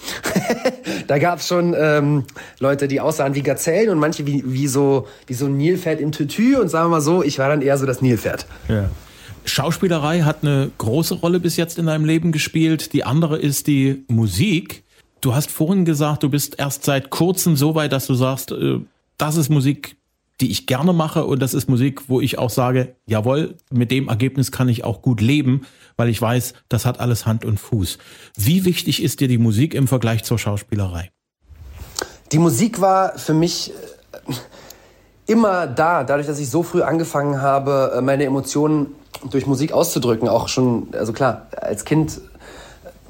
[1.06, 2.24] da gab es schon ähm,
[2.60, 6.12] Leute, die aussahen wie Gazellen und manche wie, wie, so, wie so ein Nilpferd im
[6.12, 6.56] Tütü.
[6.56, 8.46] Und sagen wir mal so, ich war dann eher so das Nilpferd.
[8.68, 8.88] Ja.
[9.44, 12.92] Schauspielerei hat eine große Rolle bis jetzt in deinem Leben gespielt.
[12.92, 14.81] Die andere ist die Musik.
[15.22, 18.80] Du hast vorhin gesagt, du bist erst seit kurzem so weit, dass du sagst, äh,
[19.18, 19.96] das ist Musik,
[20.40, 24.08] die ich gerne mache und das ist Musik, wo ich auch sage, jawohl, mit dem
[24.08, 25.64] Ergebnis kann ich auch gut leben,
[25.96, 27.98] weil ich weiß, das hat alles Hand und Fuß.
[28.36, 31.12] Wie wichtig ist dir die Musik im Vergleich zur Schauspielerei?
[32.32, 33.72] Die Musik war für mich
[34.26, 34.32] äh,
[35.30, 38.88] immer da, dadurch, dass ich so früh angefangen habe, äh, meine Emotionen
[39.30, 40.28] durch Musik auszudrücken.
[40.28, 42.20] Auch schon, also klar, als Kind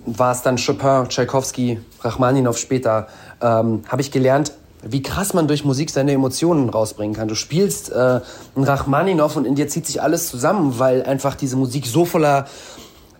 [0.06, 3.08] war es dann Chopin, Tchaikovsky, Rachmaninoff später,
[3.40, 7.28] ähm, habe ich gelernt, wie krass man durch Musik seine Emotionen rausbringen kann.
[7.28, 8.20] Du spielst äh,
[8.56, 12.46] einen Rachmaninoff und in dir zieht sich alles zusammen, weil einfach diese Musik so voller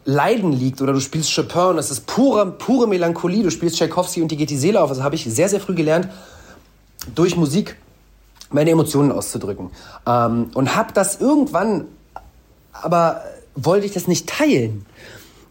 [0.04, 0.82] Leiden liegt.
[0.82, 3.44] Oder du spielst Chopin und es ist pure, pure Melancholie.
[3.44, 4.90] Du spielst Tchaikovsky und die geht die Seele auf.
[4.90, 6.08] Also habe ich sehr, sehr früh gelernt,
[7.14, 7.76] durch Musik
[8.50, 9.70] meine Emotionen auszudrücken.
[10.04, 11.84] Ähm, und habe das irgendwann,
[12.72, 13.22] aber
[13.54, 14.84] wollte ich das nicht teilen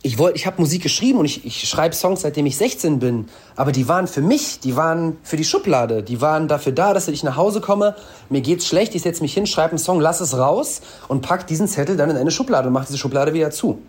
[0.04, 3.28] ich wollte, ich habe Musik geschrieben und ich, ich schreibe Songs, seitdem ich 16 bin.
[3.56, 6.02] Aber die waren für mich, die waren für die Schublade.
[6.02, 7.96] Die waren dafür da, dass ich nach Hause komme,
[8.30, 11.46] mir geht's schlecht, ich setze mich hin, schreibe einen Song, lass es raus und pack
[11.46, 13.80] diesen Zettel dann in eine Schublade und mach diese Schublade wieder zu.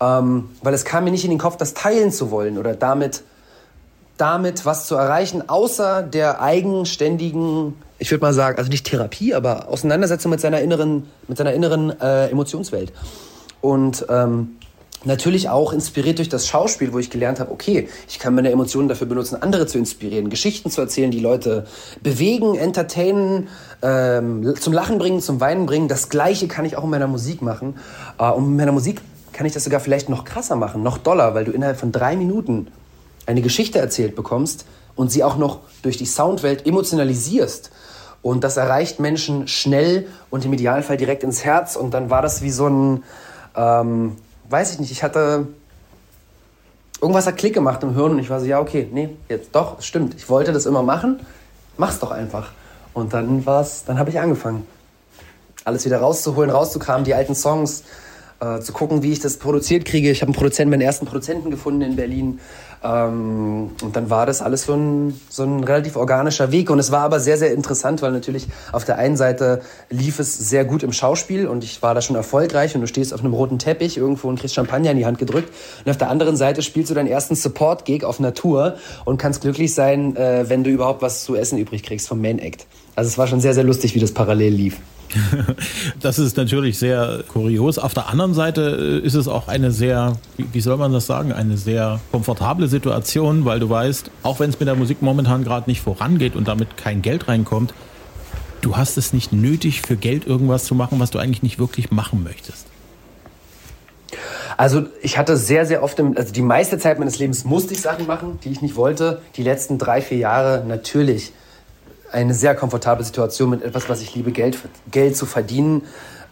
[0.00, 3.22] Ähm, weil es kam mir nicht in den Kopf, das teilen zu wollen oder damit,
[4.16, 9.68] damit was zu erreichen, außer der eigenständigen, ich würde mal sagen, also nicht Therapie, aber
[9.68, 12.92] Auseinandersetzung mit seiner inneren, mit seiner inneren äh, Emotionswelt.
[13.60, 14.56] Und ähm,
[15.04, 18.88] Natürlich auch inspiriert durch das Schauspiel, wo ich gelernt habe, okay, ich kann meine Emotionen
[18.88, 21.66] dafür benutzen, andere zu inspirieren, Geschichten zu erzählen, die Leute
[22.02, 23.48] bewegen, entertainen,
[23.82, 25.86] ähm, zum Lachen bringen, zum Weinen bringen.
[25.86, 27.76] Das Gleiche kann ich auch in meiner Musik machen.
[28.18, 29.00] Äh, und mit meiner Musik
[29.32, 32.16] kann ich das sogar vielleicht noch krasser machen, noch doller, weil du innerhalb von drei
[32.16, 32.68] Minuten
[33.26, 37.70] eine Geschichte erzählt bekommst und sie auch noch durch die Soundwelt emotionalisierst.
[38.22, 41.76] Und das erreicht Menschen schnell und im Idealfall direkt ins Herz.
[41.76, 43.04] Und dann war das wie so ein...
[43.54, 44.16] Ähm,
[44.48, 45.46] weiß ich nicht, ich hatte
[47.00, 49.78] irgendwas hat Klick gemacht im Hirn und ich war so, ja, okay, nee, jetzt doch,
[49.78, 50.14] es stimmt.
[50.14, 51.20] Ich wollte das immer machen,
[51.76, 52.52] mach's doch einfach.
[52.94, 54.66] Und dann war's, dann habe ich angefangen,
[55.64, 57.84] alles wieder rauszuholen, rauszukramen, die alten Songs,
[58.40, 60.10] äh, zu gucken, wie ich das produziert kriege.
[60.10, 62.40] Ich habe einen Produzenten, meinen ersten Produzenten gefunden in Berlin.
[62.84, 66.70] Ähm, und dann war das alles so ein, so ein relativ organischer Weg.
[66.70, 70.36] Und es war aber sehr, sehr interessant, weil natürlich auf der einen Seite lief es
[70.36, 73.32] sehr gut im Schauspiel und ich war da schon erfolgreich und du stehst auf einem
[73.32, 75.50] roten Teppich irgendwo und kriegst Champagner in die Hand gedrückt.
[75.84, 79.74] Und auf der anderen Seite spielst du deinen ersten Support-Gig auf Natur und kannst glücklich
[79.74, 82.66] sein, äh, wenn du überhaupt was zu essen übrig kriegst vom Main Act.
[82.94, 84.78] Also es war schon sehr, sehr lustig, wie das parallel lief.
[86.00, 87.78] Das ist natürlich sehr kurios.
[87.78, 91.32] Auf der anderen Seite äh, ist es auch eine sehr, wie soll man das sagen,
[91.32, 95.68] eine sehr komfortable Situation, weil du weißt, auch wenn es mit der Musik momentan gerade
[95.68, 97.74] nicht vorangeht und damit kein Geld reinkommt,
[98.60, 101.90] du hast es nicht nötig, für Geld irgendwas zu machen, was du eigentlich nicht wirklich
[101.90, 102.66] machen möchtest.
[104.56, 107.80] Also ich hatte sehr, sehr oft, im, also die meiste Zeit meines Lebens musste ich
[107.82, 109.20] Sachen machen, die ich nicht wollte.
[109.36, 111.32] Die letzten drei, vier Jahre natürlich
[112.12, 114.58] eine sehr komfortable Situation mit etwas, was ich liebe, Geld,
[114.90, 115.82] Geld zu verdienen.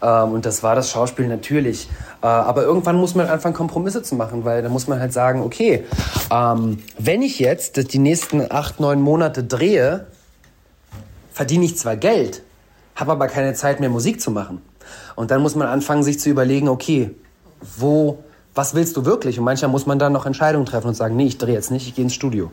[0.02, 1.88] Ähm, und das war das Schauspiel natürlich.
[2.22, 5.42] Äh, aber irgendwann muss man anfangen, Kompromisse zu machen, weil da muss man halt sagen,
[5.42, 5.84] okay,
[6.30, 10.06] ähm, wenn ich jetzt die nächsten acht, neun Monate drehe,
[11.32, 12.42] verdiene ich zwar Geld,
[12.94, 14.62] habe aber keine Zeit mehr, Musik zu machen.
[15.16, 17.10] Und dann muss man anfangen, sich zu überlegen, okay,
[17.76, 18.22] wo,
[18.54, 19.38] was willst du wirklich?
[19.38, 21.88] Und manchmal muss man dann noch Entscheidungen treffen und sagen, nee, ich drehe jetzt nicht,
[21.88, 22.50] ich gehe ins Studio.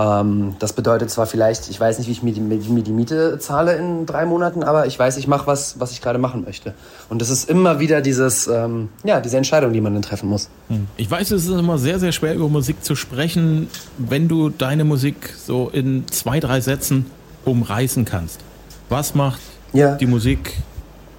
[0.00, 3.38] Ähm, das bedeutet zwar vielleicht, ich weiß nicht, wie ich mir die, mir die Miete
[3.38, 6.74] zahle in drei Monaten, aber ich weiß, ich mache was, was ich gerade machen möchte.
[7.08, 10.48] Und das ist immer wieder dieses, ähm, ja, diese Entscheidung, die man dann treffen muss.
[10.68, 10.86] Hm.
[10.96, 14.84] Ich weiß, es ist immer sehr, sehr schwer, über Musik zu sprechen, wenn du deine
[14.84, 17.06] Musik so in zwei, drei Sätzen
[17.44, 18.40] umreißen kannst.
[18.88, 19.40] Was macht
[19.72, 19.96] ja.
[19.96, 20.56] die Musik,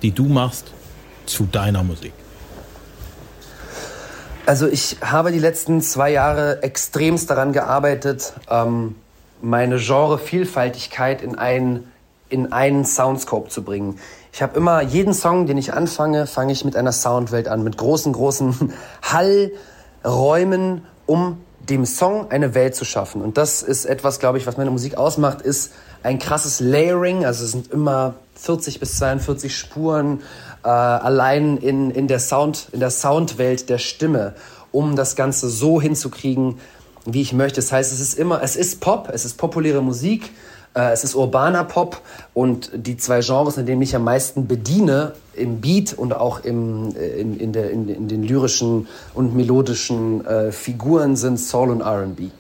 [0.02, 0.72] die du machst,
[1.26, 2.14] zu deiner Musik?
[4.46, 8.96] Also ich habe die letzten zwei Jahre extremst daran gearbeitet, ähm,
[9.42, 11.92] meine Genre-Vielfaltigkeit in einen,
[12.30, 14.00] in einen Soundscope zu bringen.
[14.34, 17.78] Ich habe immer jeden Song, den ich anfange, fange ich mit einer Soundwelt an, mit
[17.78, 18.74] großen, großen
[20.04, 23.22] Hallräumen, um dem Song eine Welt zu schaffen.
[23.22, 27.26] Und das ist etwas, glaube ich, was meine Musik ausmacht, ist ein krasses Layering.
[27.26, 30.22] Also es sind immer 40 bis 42 Spuren
[30.64, 34.34] äh, allein in, in der Sound, in der Soundwelt der Stimme,
[34.72, 36.60] um das Ganze so hinzukriegen,
[37.06, 37.62] wie ich möchte.
[37.62, 40.32] Das heißt, es ist immer, es ist Pop, es ist populäre Musik,
[40.74, 42.02] äh, es ist urbaner Pop
[42.34, 46.96] und die zwei Genres, in denen ich am meisten bediene, im Beat und auch im,
[46.96, 51.82] äh, in, in, der, in, in den lyrischen und melodischen äh, Figuren sind Soul und
[51.82, 52.32] RB.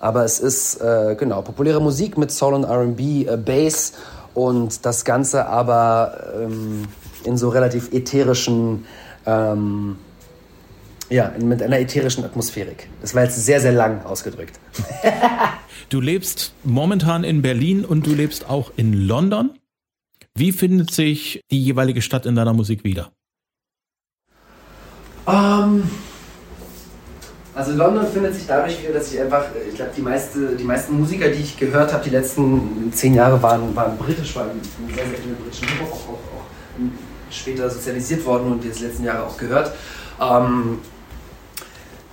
[0.00, 3.92] Aber es ist, äh, genau, populäre Musik mit Soul und RB, äh, Bass
[4.34, 6.84] und das Ganze aber ähm,
[7.28, 8.84] in so relativ ätherischen,
[9.26, 9.96] ähm,
[11.10, 12.88] ja, mit einer ätherischen Atmosphärik.
[13.00, 14.58] Das war jetzt sehr, sehr lang ausgedrückt.
[15.88, 19.50] du lebst momentan in Berlin und du lebst auch in London.
[20.34, 23.10] Wie findet sich die jeweilige Stadt in deiner Musik wieder?
[25.26, 25.90] Um, ähm,
[27.58, 30.96] also London findet sich dadurch wieder, dass ich einfach, ich glaube, die, meiste, die meisten
[30.96, 34.50] Musiker, die ich gehört habe, die letzten zehn Jahre waren, waren britisch, waren
[34.94, 39.24] sehr, sehr viele britischen Hip-Hop, auch, auch, auch, später sozialisiert worden und jetzt letzten Jahre
[39.24, 39.72] auch gehört.
[40.20, 40.78] Ähm,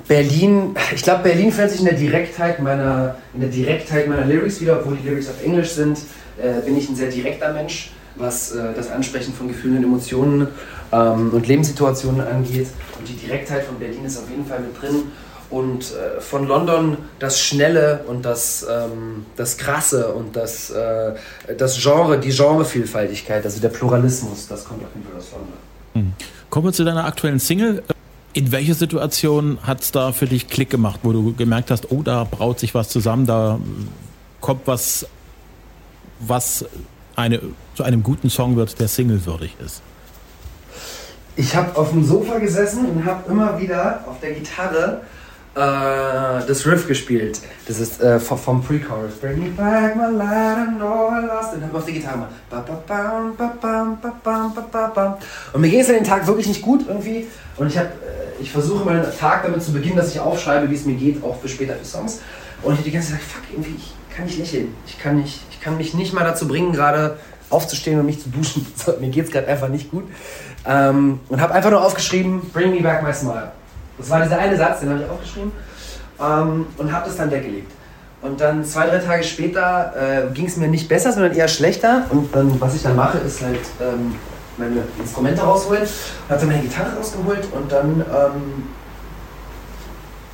[0.08, 4.62] Berlin, ich glaube, Berlin findet sich in der Direktheit meiner, in der Direktheit meiner Lyrics
[4.62, 5.98] wieder, obwohl die Lyrics auf Englisch sind,
[6.38, 10.48] äh, bin ich ein sehr direkter Mensch, was äh, das Ansprechen von Gefühlen und Emotionen
[10.92, 12.68] ähm, und Lebenssituationen angeht.
[13.00, 15.12] Und die Direktheit von Berlin ist auf jeden Fall mit drin
[15.50, 21.14] und äh, von London das Schnelle und das, ähm, das Krasse und das, äh,
[21.58, 25.54] das Genre, die Genrevielfaltigkeit, also der Pluralismus, das kommt auf jeden Fall aus London.
[25.94, 26.14] Mhm.
[26.50, 27.84] Kommen wir zu deiner aktuellen Single.
[28.34, 32.02] In welcher Situation hat es da für dich Klick gemacht, wo du gemerkt hast, oh,
[32.04, 33.60] da braut sich was zusammen, da
[34.42, 35.08] kommt was,
[36.20, 36.66] was
[37.16, 37.40] eine,
[37.76, 39.82] zu einem guten Song wird, der singlewürdig ist?
[41.38, 45.02] Ich habe auf dem Sofa gesessen und habe immer wieder auf der Gitarre
[45.56, 47.40] das Riff gespielt.
[47.68, 49.14] Das ist äh, vom Pre-Chorus.
[49.22, 51.62] Bring me back my light, I know I lost it.
[51.62, 52.28] Dann auf die Gitarre mal.
[55.54, 57.28] Und mir ging es an den Tag wirklich nicht gut irgendwie.
[57.56, 60.76] Und ich, hab, äh, ich versuche meinen Tag damit zu beginnen, dass ich aufschreibe, wie
[60.76, 62.20] es mir geht, auch für später für Songs.
[62.62, 64.76] Und ich habe die ganze Zeit gesagt, fuck, irgendwie, ich kann nicht lächeln.
[64.88, 67.18] Ich kann, nicht, ich kann mich nicht mal dazu bringen, gerade
[67.50, 68.66] aufzustehen und mich zu duschen.
[69.00, 70.04] mir geht es gerade einfach nicht gut.
[70.68, 73.52] Ähm, und habe einfach nur aufgeschrieben, bring me back my smile.
[73.98, 75.52] Das war dieser eine Satz, den habe ich aufgeschrieben
[76.20, 77.72] ähm, und habe das dann weggelegt.
[78.22, 82.06] Und dann zwei, drei Tage später äh, ging es mir nicht besser, sondern eher schlechter.
[82.10, 84.16] Und dann, was ich dann mache, ist halt ähm,
[84.58, 85.84] meine Instrumente rausholen.
[86.28, 88.64] Habe dann meine Gitarre rausgeholt und dann ähm,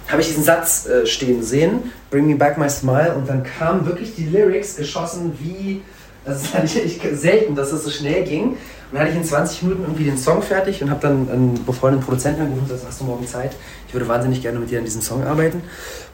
[0.08, 3.14] habe ich diesen Satz äh, stehen sehen, Bring me back my smile.
[3.16, 5.82] Und dann kamen wirklich die Lyrics geschossen wie,
[6.26, 8.50] das ist eigentlich selten, dass das so schnell ging.
[8.52, 8.58] Und
[8.98, 12.06] dann hatte ich in 20 Minuten irgendwie den Song fertig und habe dann einen befreundeten
[12.06, 13.56] Produzenten angerufen und gesagt, hast du morgen Zeit?
[13.88, 15.64] Ich würde wahnsinnig gerne mit dir an diesem Song arbeiten.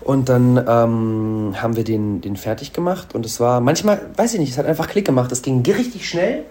[0.01, 4.39] Und dann ähm, haben wir den, den fertig gemacht und es war manchmal, weiß ich
[4.39, 5.31] nicht, es hat einfach Klick gemacht.
[5.31, 6.45] Es ging richtig schnell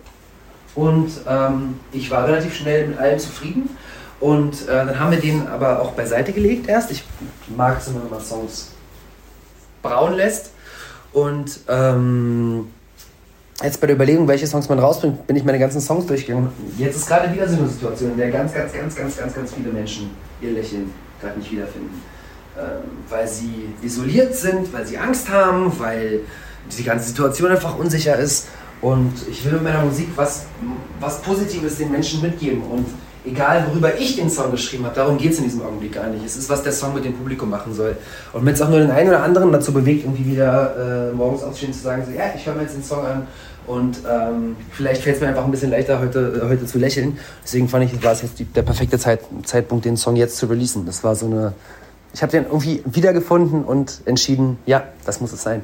[0.74, 3.70] und ähm, ich war relativ schnell mit allem zufrieden.
[4.18, 6.90] Und äh, dann haben wir den aber auch beiseite gelegt erst.
[6.90, 7.04] Ich
[7.54, 8.72] mag es immer, wenn man Songs
[9.82, 10.50] braun lässt.
[11.12, 12.68] Und ähm,
[13.62, 16.50] jetzt bei der Überlegung, welche Songs man rausbringt, bin ich meine ganzen Songs durchgegangen.
[16.78, 19.52] Jetzt ist gerade wieder so eine Situation, in der ganz, ganz, ganz, ganz, ganz, ganz
[19.54, 22.02] viele Menschen ihr Lächeln gerade nicht wiederfinden.
[22.58, 22.64] Ähm,
[23.08, 26.20] weil sie isoliert sind, weil sie Angst haben, weil
[26.76, 28.48] die ganze Situation einfach unsicher ist.
[28.80, 30.44] Und ich will mit meiner Musik was,
[31.00, 32.62] was Positives den Menschen mitgeben.
[32.62, 32.86] Und
[33.26, 36.24] egal worüber ich den Song geschrieben habe, darum geht es in diesem Augenblick gar nicht.
[36.24, 37.96] Es ist, was der Song mit dem Publikum machen soll.
[38.32, 41.42] Und wenn es auch nur den einen oder anderen dazu bewegt, irgendwie wieder äh, morgens
[41.42, 43.26] aufstehen zu sagen, so, ja, ich höre mir jetzt den Song an
[43.66, 47.18] und ähm, vielleicht fällt es mir einfach ein bisschen leichter, heute, äh, heute zu lächeln.
[47.44, 50.46] Deswegen fand ich, war es jetzt die, der perfekte Zeit, Zeitpunkt, den Song jetzt zu
[50.46, 50.86] releasen.
[50.86, 51.52] Das war so eine.
[52.14, 55.62] Ich habe den irgendwie wiedergefunden und entschieden, ja, das muss es sein.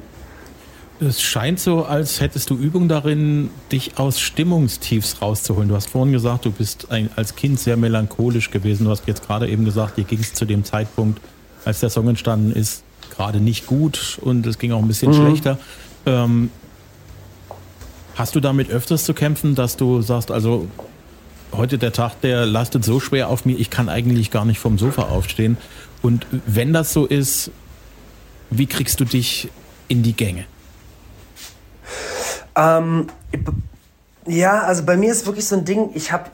[0.99, 5.67] Es scheint so, als hättest du Übung darin, dich aus Stimmungstiefs rauszuholen.
[5.69, 8.85] Du hast vorhin gesagt, du bist ein, als Kind sehr melancholisch gewesen.
[8.85, 11.19] Du hast jetzt gerade eben gesagt, dir ging es zu dem Zeitpunkt,
[11.65, 12.83] als der Song entstanden ist,
[13.15, 15.27] gerade nicht gut und es ging auch ein bisschen mhm.
[15.27, 15.57] schlechter.
[16.05, 16.51] Ähm,
[18.15, 20.67] hast du damit öfters zu kämpfen, dass du sagst, also
[21.51, 24.77] heute der Tag, der lastet so schwer auf mir, ich kann eigentlich gar nicht vom
[24.77, 25.57] Sofa aufstehen.
[26.01, 27.51] Und wenn das so ist,
[28.49, 29.49] wie kriegst du dich
[29.87, 30.45] in die Gänge?
[32.55, 33.07] Ähm,
[34.25, 36.29] ja, also bei mir ist wirklich so ein Ding, ich habe,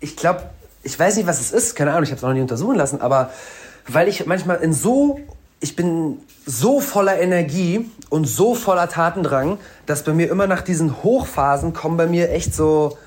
[0.00, 0.42] ich glaube,
[0.82, 3.00] ich weiß nicht, was es ist, keine Ahnung, ich habe es noch nie untersuchen lassen,
[3.00, 3.30] aber
[3.88, 5.20] weil ich manchmal in so
[5.64, 11.02] ich bin so voller Energie und so voller Tatendrang, dass bei mir immer nach diesen
[11.02, 12.98] Hochphasen kommen bei mir echt so,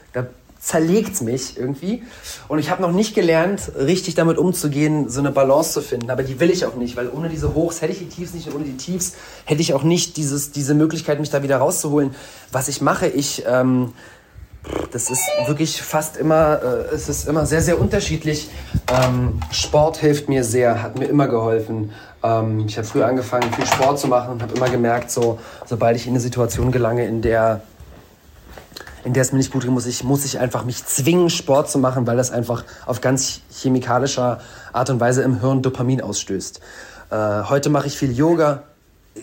[0.59, 2.03] zerlegt mich irgendwie.
[2.47, 6.09] Und ich habe noch nicht gelernt, richtig damit umzugehen, so eine Balance zu finden.
[6.09, 8.47] Aber die will ich auch nicht, weil ohne diese Hochs hätte ich die Tiefs nicht
[8.47, 9.13] und ohne die Tiefs
[9.45, 12.15] hätte ich auch nicht dieses, diese Möglichkeit, mich da wieder rauszuholen.
[12.51, 13.43] Was ich mache, ich...
[13.47, 13.93] Ähm,
[14.91, 18.49] das ist wirklich fast immer, äh, es ist immer sehr, sehr unterschiedlich.
[18.91, 21.91] Ähm, Sport hilft mir sehr, hat mir immer geholfen.
[22.23, 25.95] Ähm, ich habe früher angefangen, viel Sport zu machen und habe immer gemerkt, so, sobald
[25.95, 27.61] ich in eine Situation gelange, in der
[29.07, 31.69] in der es mir nicht gut geht, muss ich, muss ich einfach mich zwingen, Sport
[31.69, 34.41] zu machen, weil das einfach auf ganz chemikalischer
[34.73, 36.59] Art und Weise im Hirn Dopamin ausstößt.
[37.09, 38.63] Äh, heute mache ich viel Yoga.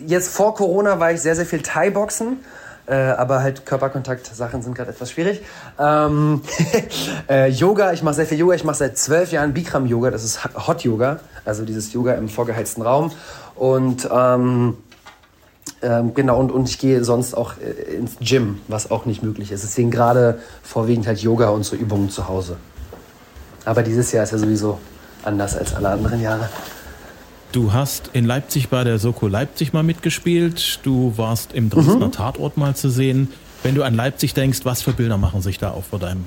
[0.07, 2.39] Jetzt vor Corona war ich sehr, sehr viel Thai-Boxen.
[2.87, 5.43] Äh, aber halt Körperkontakt-Sachen sind gerade etwas schwierig.
[5.79, 6.43] Ähm,
[7.29, 8.55] äh, Yoga, ich mache sehr viel Yoga.
[8.55, 10.11] Ich mache seit zwölf Jahren Bikram-Yoga.
[10.11, 13.13] Das ist Hot Yoga, also dieses Yoga im vorgeheizten Raum.
[13.55, 14.79] Und ähm,
[15.85, 19.53] ähm, genau, und, und ich gehe sonst auch äh, ins Gym, was auch nicht möglich
[19.53, 19.65] ist.
[19.65, 22.57] Deswegen gerade vorwiegend halt Yoga und so Übungen zu Hause.
[23.67, 24.79] Aber dieses Jahr ist ja sowieso
[25.25, 26.49] anders als alle anderen Jahre.
[27.53, 30.81] Du hast in Leipzig bei der Soko Leipzig mal mitgespielt.
[30.83, 32.13] Du warst im Dresdner mhm.
[32.13, 33.33] Tatort mal zu sehen.
[33.63, 36.25] Wenn du an Leipzig denkst, was für Bilder machen sich da auf vor deinem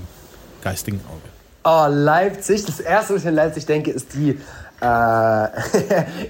[0.61, 1.26] geistigen Auge?
[1.69, 2.63] Oh, Leipzig.
[2.63, 4.39] Das erste, was ich an Leipzig denke, ist die
[4.80, 5.47] äh,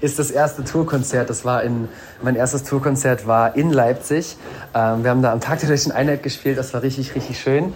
[0.00, 1.30] ist das erste Tourkonzert.
[1.30, 1.88] Das war in,
[2.22, 4.36] mein erstes Tourkonzert war in Leipzig.
[4.74, 6.58] Ähm, wir haben da am Tag der Deutschen Einheit gespielt.
[6.58, 7.72] Das war richtig, richtig schön.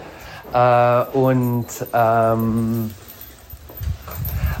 [0.53, 2.91] Äh, und ähm,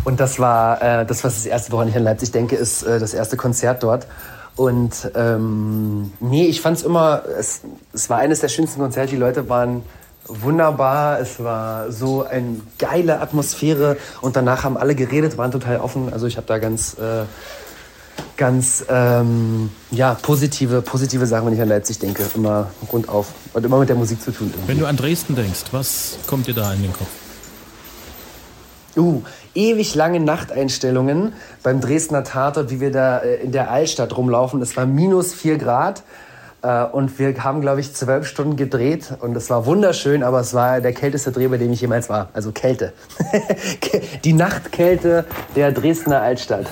[0.05, 2.99] und das war äh, das, was das erste, woran ich an Leipzig denke, ist äh,
[2.99, 4.07] das erste Konzert dort.
[4.55, 7.63] Und ähm, nee, ich fand es immer, es
[8.09, 9.09] war eines der schönsten Konzerte.
[9.09, 9.81] Die Leute waren
[10.27, 11.19] wunderbar.
[11.19, 16.11] Es war so eine geile Atmosphäre und danach haben alle geredet, waren total offen.
[16.11, 17.23] Also ich habe da ganz, äh,
[18.37, 23.79] ganz ähm, ja, positive, positive Sachen, wenn ich an Leipzig denke, immer rundauf und immer
[23.79, 24.49] mit der Musik zu tun.
[24.51, 24.67] Irgendwie.
[24.67, 27.09] Wenn du an Dresden denkst, was kommt dir da in den Kopf?
[28.95, 29.23] Uh,
[29.55, 31.33] ewig lange Nachteinstellungen
[31.63, 34.61] beim Dresdner Tatort, wie wir da äh, in der Altstadt rumlaufen.
[34.61, 36.03] Es war minus vier Grad.
[36.63, 40.53] Äh, und wir haben, glaube ich, zwölf Stunden gedreht und es war wunderschön, aber es
[40.53, 42.29] war der kälteste Dreh, bei dem ich jemals war.
[42.33, 42.93] Also Kälte.
[44.23, 46.65] Die Nachtkälte der Dresdner Altstadt.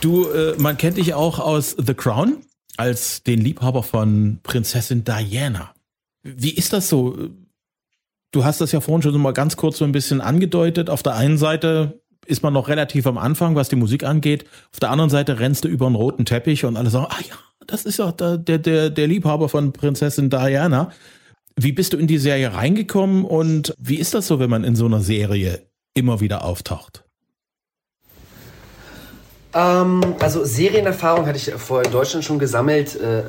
[0.00, 2.38] Du, äh, man kennt dich auch aus The Crown
[2.76, 5.72] als den Liebhaber von Prinzessin Diana.
[6.22, 7.16] Wie ist das so?
[8.32, 10.90] Du hast das ja vorhin schon mal ganz kurz so ein bisschen angedeutet.
[10.90, 14.44] Auf der einen Seite ist man noch relativ am Anfang, was die Musik angeht.
[14.72, 17.36] Auf der anderen Seite rennst du über einen roten Teppich und alle sagen, ah ja,
[17.66, 20.90] das ist ja der, der, der Liebhaber von Prinzessin Diana.
[21.56, 24.74] Wie bist du in die Serie reingekommen und wie ist das so, wenn man in
[24.74, 27.04] so einer Serie immer wieder auftaucht?
[29.54, 32.96] Ähm, also Serienerfahrung hatte ich vorher in Deutschland schon gesammelt.
[32.96, 33.24] Äh,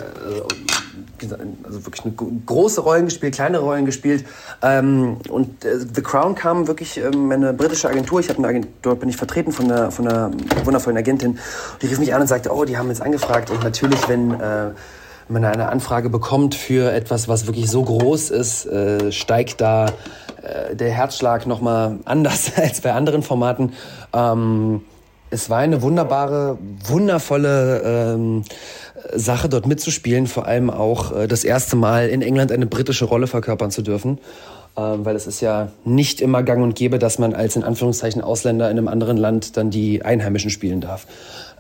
[1.32, 2.14] also wirklich eine
[2.46, 4.26] große Rollen gespielt, kleine Rollen gespielt.
[4.62, 8.20] Ähm, und äh, The Crown kam wirklich ähm, eine britische Agentur.
[8.20, 10.32] Ich eine Agentur, dort bin ich vertreten von einer, von einer
[10.64, 11.40] wundervollen Agentin.
[11.82, 13.50] Die rief mich an und sagte, oh, die haben jetzt angefragt.
[13.50, 14.72] Und natürlich, wenn äh,
[15.30, 19.88] man eine Anfrage bekommt für etwas, was wirklich so groß ist, äh, steigt da
[20.42, 23.74] äh, der Herzschlag nochmal anders als bei anderen Formaten.
[24.14, 24.82] Ähm,
[25.34, 28.44] es war eine wunderbare, wundervolle ähm,
[29.14, 33.28] Sache, dort mitzuspielen, vor allem auch äh, das erste Mal in England eine britische Rolle
[33.28, 34.20] verkörpern zu dürfen.
[34.76, 38.22] Ähm, weil es ist ja nicht immer gang und gäbe, dass man als in Anführungszeichen
[38.22, 41.06] Ausländer in einem anderen Land dann die Einheimischen spielen darf.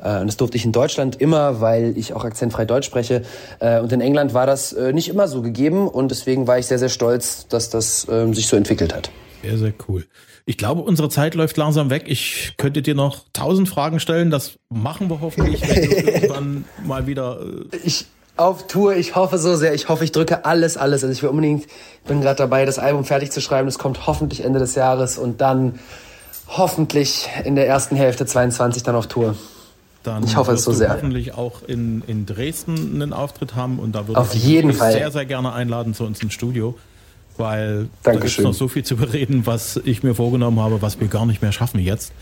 [0.03, 3.23] Äh, und das durfte ich in Deutschland immer, weil ich auch akzentfrei Deutsch spreche.
[3.59, 6.67] Äh, und in England war das äh, nicht immer so gegeben und deswegen war ich
[6.67, 9.09] sehr, sehr stolz, dass das ähm, sich so entwickelt hat.
[9.43, 10.05] Sehr, sehr cool.
[10.45, 12.03] Ich glaube, unsere Zeit läuft langsam weg.
[12.07, 14.31] Ich könnte dir noch tausend Fragen stellen.
[14.31, 17.39] Das machen wir hoffentlich, wenn du irgendwann mal wieder.
[17.71, 18.05] Äh ich
[18.37, 18.95] auf Tour.
[18.95, 19.73] Ich hoffe so sehr.
[19.73, 21.03] Ich hoffe, ich drücke alles, alles.
[21.03, 21.67] Also ich will unbedingt,
[22.07, 23.67] bin gerade dabei, das Album fertig zu schreiben.
[23.67, 25.79] Es kommt hoffentlich Ende des Jahres und dann
[26.47, 29.35] hoffentlich in der ersten Hälfte 22 dann auf Tour.
[30.03, 30.89] Dann ich hoffe es so sehr.
[30.89, 34.91] hoffentlich auch in, in Dresden einen Auftritt haben und da würde auf ich jeden Fall.
[34.91, 36.75] sehr, sehr gerne einladen zu uns ins Studio
[37.37, 38.03] weil Dankeschön.
[38.03, 41.25] da gibt noch so viel zu bereden, was ich mir vorgenommen habe, was wir gar
[41.25, 42.13] nicht mehr schaffen jetzt.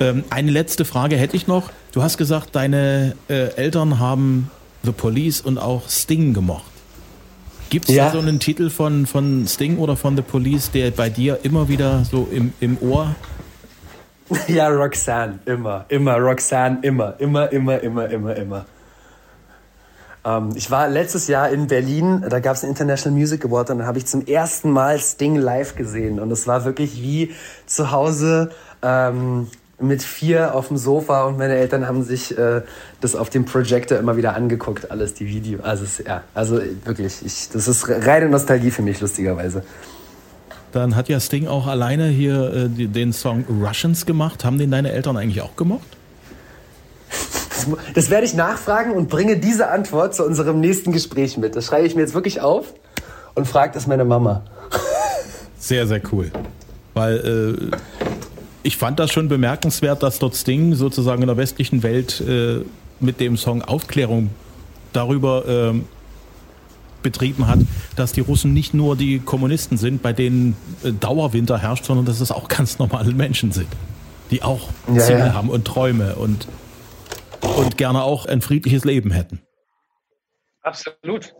[0.00, 1.70] Ähm, eine letzte Frage hätte ich noch.
[1.92, 4.50] Du hast gesagt, deine äh, Eltern haben
[4.84, 6.64] The Police und auch Sting gemocht.
[7.70, 8.06] Gibt es ja.
[8.06, 11.68] da so einen Titel von, von Sting oder von The Police, der bei dir immer
[11.68, 13.14] wieder so im, im Ohr?
[14.46, 18.66] Ja, Roxanne, immer, immer, Roxanne, immer, immer, immer, immer, immer, immer.
[20.28, 23.78] Ähm, ich war letztes Jahr in Berlin, da gab es einen International Music Award und
[23.78, 27.32] da habe ich zum ersten Mal Sting live gesehen und es war wirklich wie
[27.66, 28.50] zu Hause
[28.82, 29.48] ähm,
[29.80, 32.62] mit vier auf dem Sofa und meine Eltern haben sich äh,
[33.00, 35.60] das auf dem Projector immer wieder angeguckt, alles die Video.
[35.62, 39.62] Also ja, also wirklich, ich, das ist reine Nostalgie für mich lustigerweise.
[40.72, 44.44] Dann hat ja Sting auch alleine hier äh, den Song Russians gemacht.
[44.44, 45.97] Haben den deine Eltern eigentlich auch gemocht?
[47.76, 51.56] Das, das werde ich nachfragen und bringe diese Antwort zu unserem nächsten Gespräch mit.
[51.56, 52.72] Das schreibe ich mir jetzt wirklich auf
[53.34, 54.42] und frage das meine Mama.
[55.58, 56.30] Sehr, sehr cool.
[56.94, 57.76] Weil äh,
[58.62, 62.60] ich fand das schon bemerkenswert, dass dort Sting sozusagen in der westlichen Welt äh,
[63.00, 64.30] mit dem Song Aufklärung
[64.92, 65.80] darüber äh,
[67.02, 67.60] betrieben hat,
[67.96, 72.20] dass die Russen nicht nur die Kommunisten sind, bei denen äh, Dauerwinter herrscht, sondern dass
[72.20, 73.68] es auch ganz normale Menschen sind,
[74.30, 75.34] die auch ja, Ziele ja.
[75.34, 76.48] haben und Träume und,
[77.42, 79.40] und gerne auch ein friedliches Leben hätten.
[80.62, 81.34] Absolut.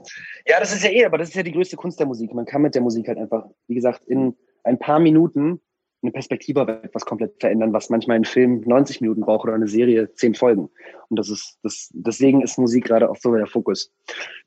[0.47, 2.33] Ja, das ist ja eh, aber das ist ja die größte Kunst der Musik.
[2.33, 4.35] Man kann mit der Musik halt einfach, wie gesagt, in
[4.65, 5.61] ein paar Minuten
[6.03, 9.67] eine Perspektive auf etwas komplett verändern, was manchmal ein Film 90 Minuten braucht oder eine
[9.67, 10.71] Serie 10 Folgen.
[11.09, 13.93] Und das ist, das, deswegen ist Musik gerade auch so der Fokus.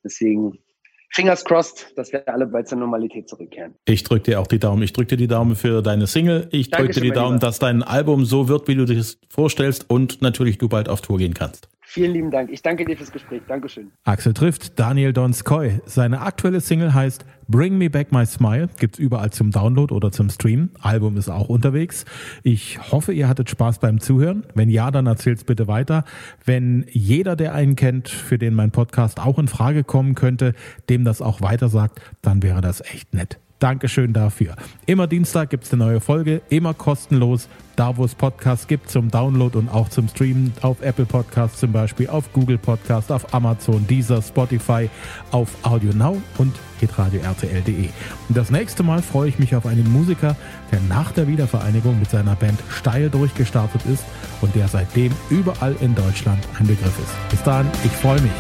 [0.04, 0.60] Deswegen
[1.14, 3.76] Fingers crossed, dass wir alle bald zur Normalität zurückkehren.
[3.86, 4.82] Ich drücke dir auch die Daumen.
[4.82, 6.48] Ich drücke dir die Daumen für deine Single.
[6.52, 9.90] Ich drücke dir die Daumen, dass dein Album so wird, wie du dir das vorstellst
[9.90, 11.68] und natürlich du bald auf Tour gehen kannst.
[11.94, 12.50] Vielen lieben Dank.
[12.50, 13.42] Ich danke dir fürs Gespräch.
[13.50, 13.92] Dankeschön.
[14.06, 15.82] Axel trifft Daniel Donskoy.
[15.86, 18.70] Seine aktuelle Single heißt Bring Me Back My Smile.
[18.80, 20.70] Gibt's überall zum Download oder zum Stream.
[20.80, 22.06] Album ist auch unterwegs.
[22.44, 24.46] Ich hoffe, ihr hattet Spaß beim Zuhören.
[24.56, 26.06] Wenn ja, dann erzählt's bitte weiter.
[26.46, 30.54] Wenn jeder, der einen kennt, für den mein Podcast auch in Frage kommen könnte,
[30.90, 33.38] dem das auch weiter sagt, dann wäre das echt nett.
[33.62, 34.56] Dankeschön dafür.
[34.88, 39.12] Immer Dienstag gibt es eine neue Folge, immer kostenlos, da wo es Podcasts gibt zum
[39.12, 43.86] Download und auch zum Streamen, auf Apple Podcasts zum Beispiel, auf Google Podcasts, auf Amazon,
[43.86, 44.90] Deezer, Spotify,
[45.30, 47.90] auf Audio Now und hitradio RTL.de.
[48.28, 50.36] Und das nächste Mal freue ich mich auf einen Musiker,
[50.72, 54.04] der nach der Wiedervereinigung mit seiner Band steil durchgestartet ist
[54.42, 57.30] und der seitdem überall in Deutschland ein Begriff ist.
[57.30, 58.32] Bis dahin, ich freue mich.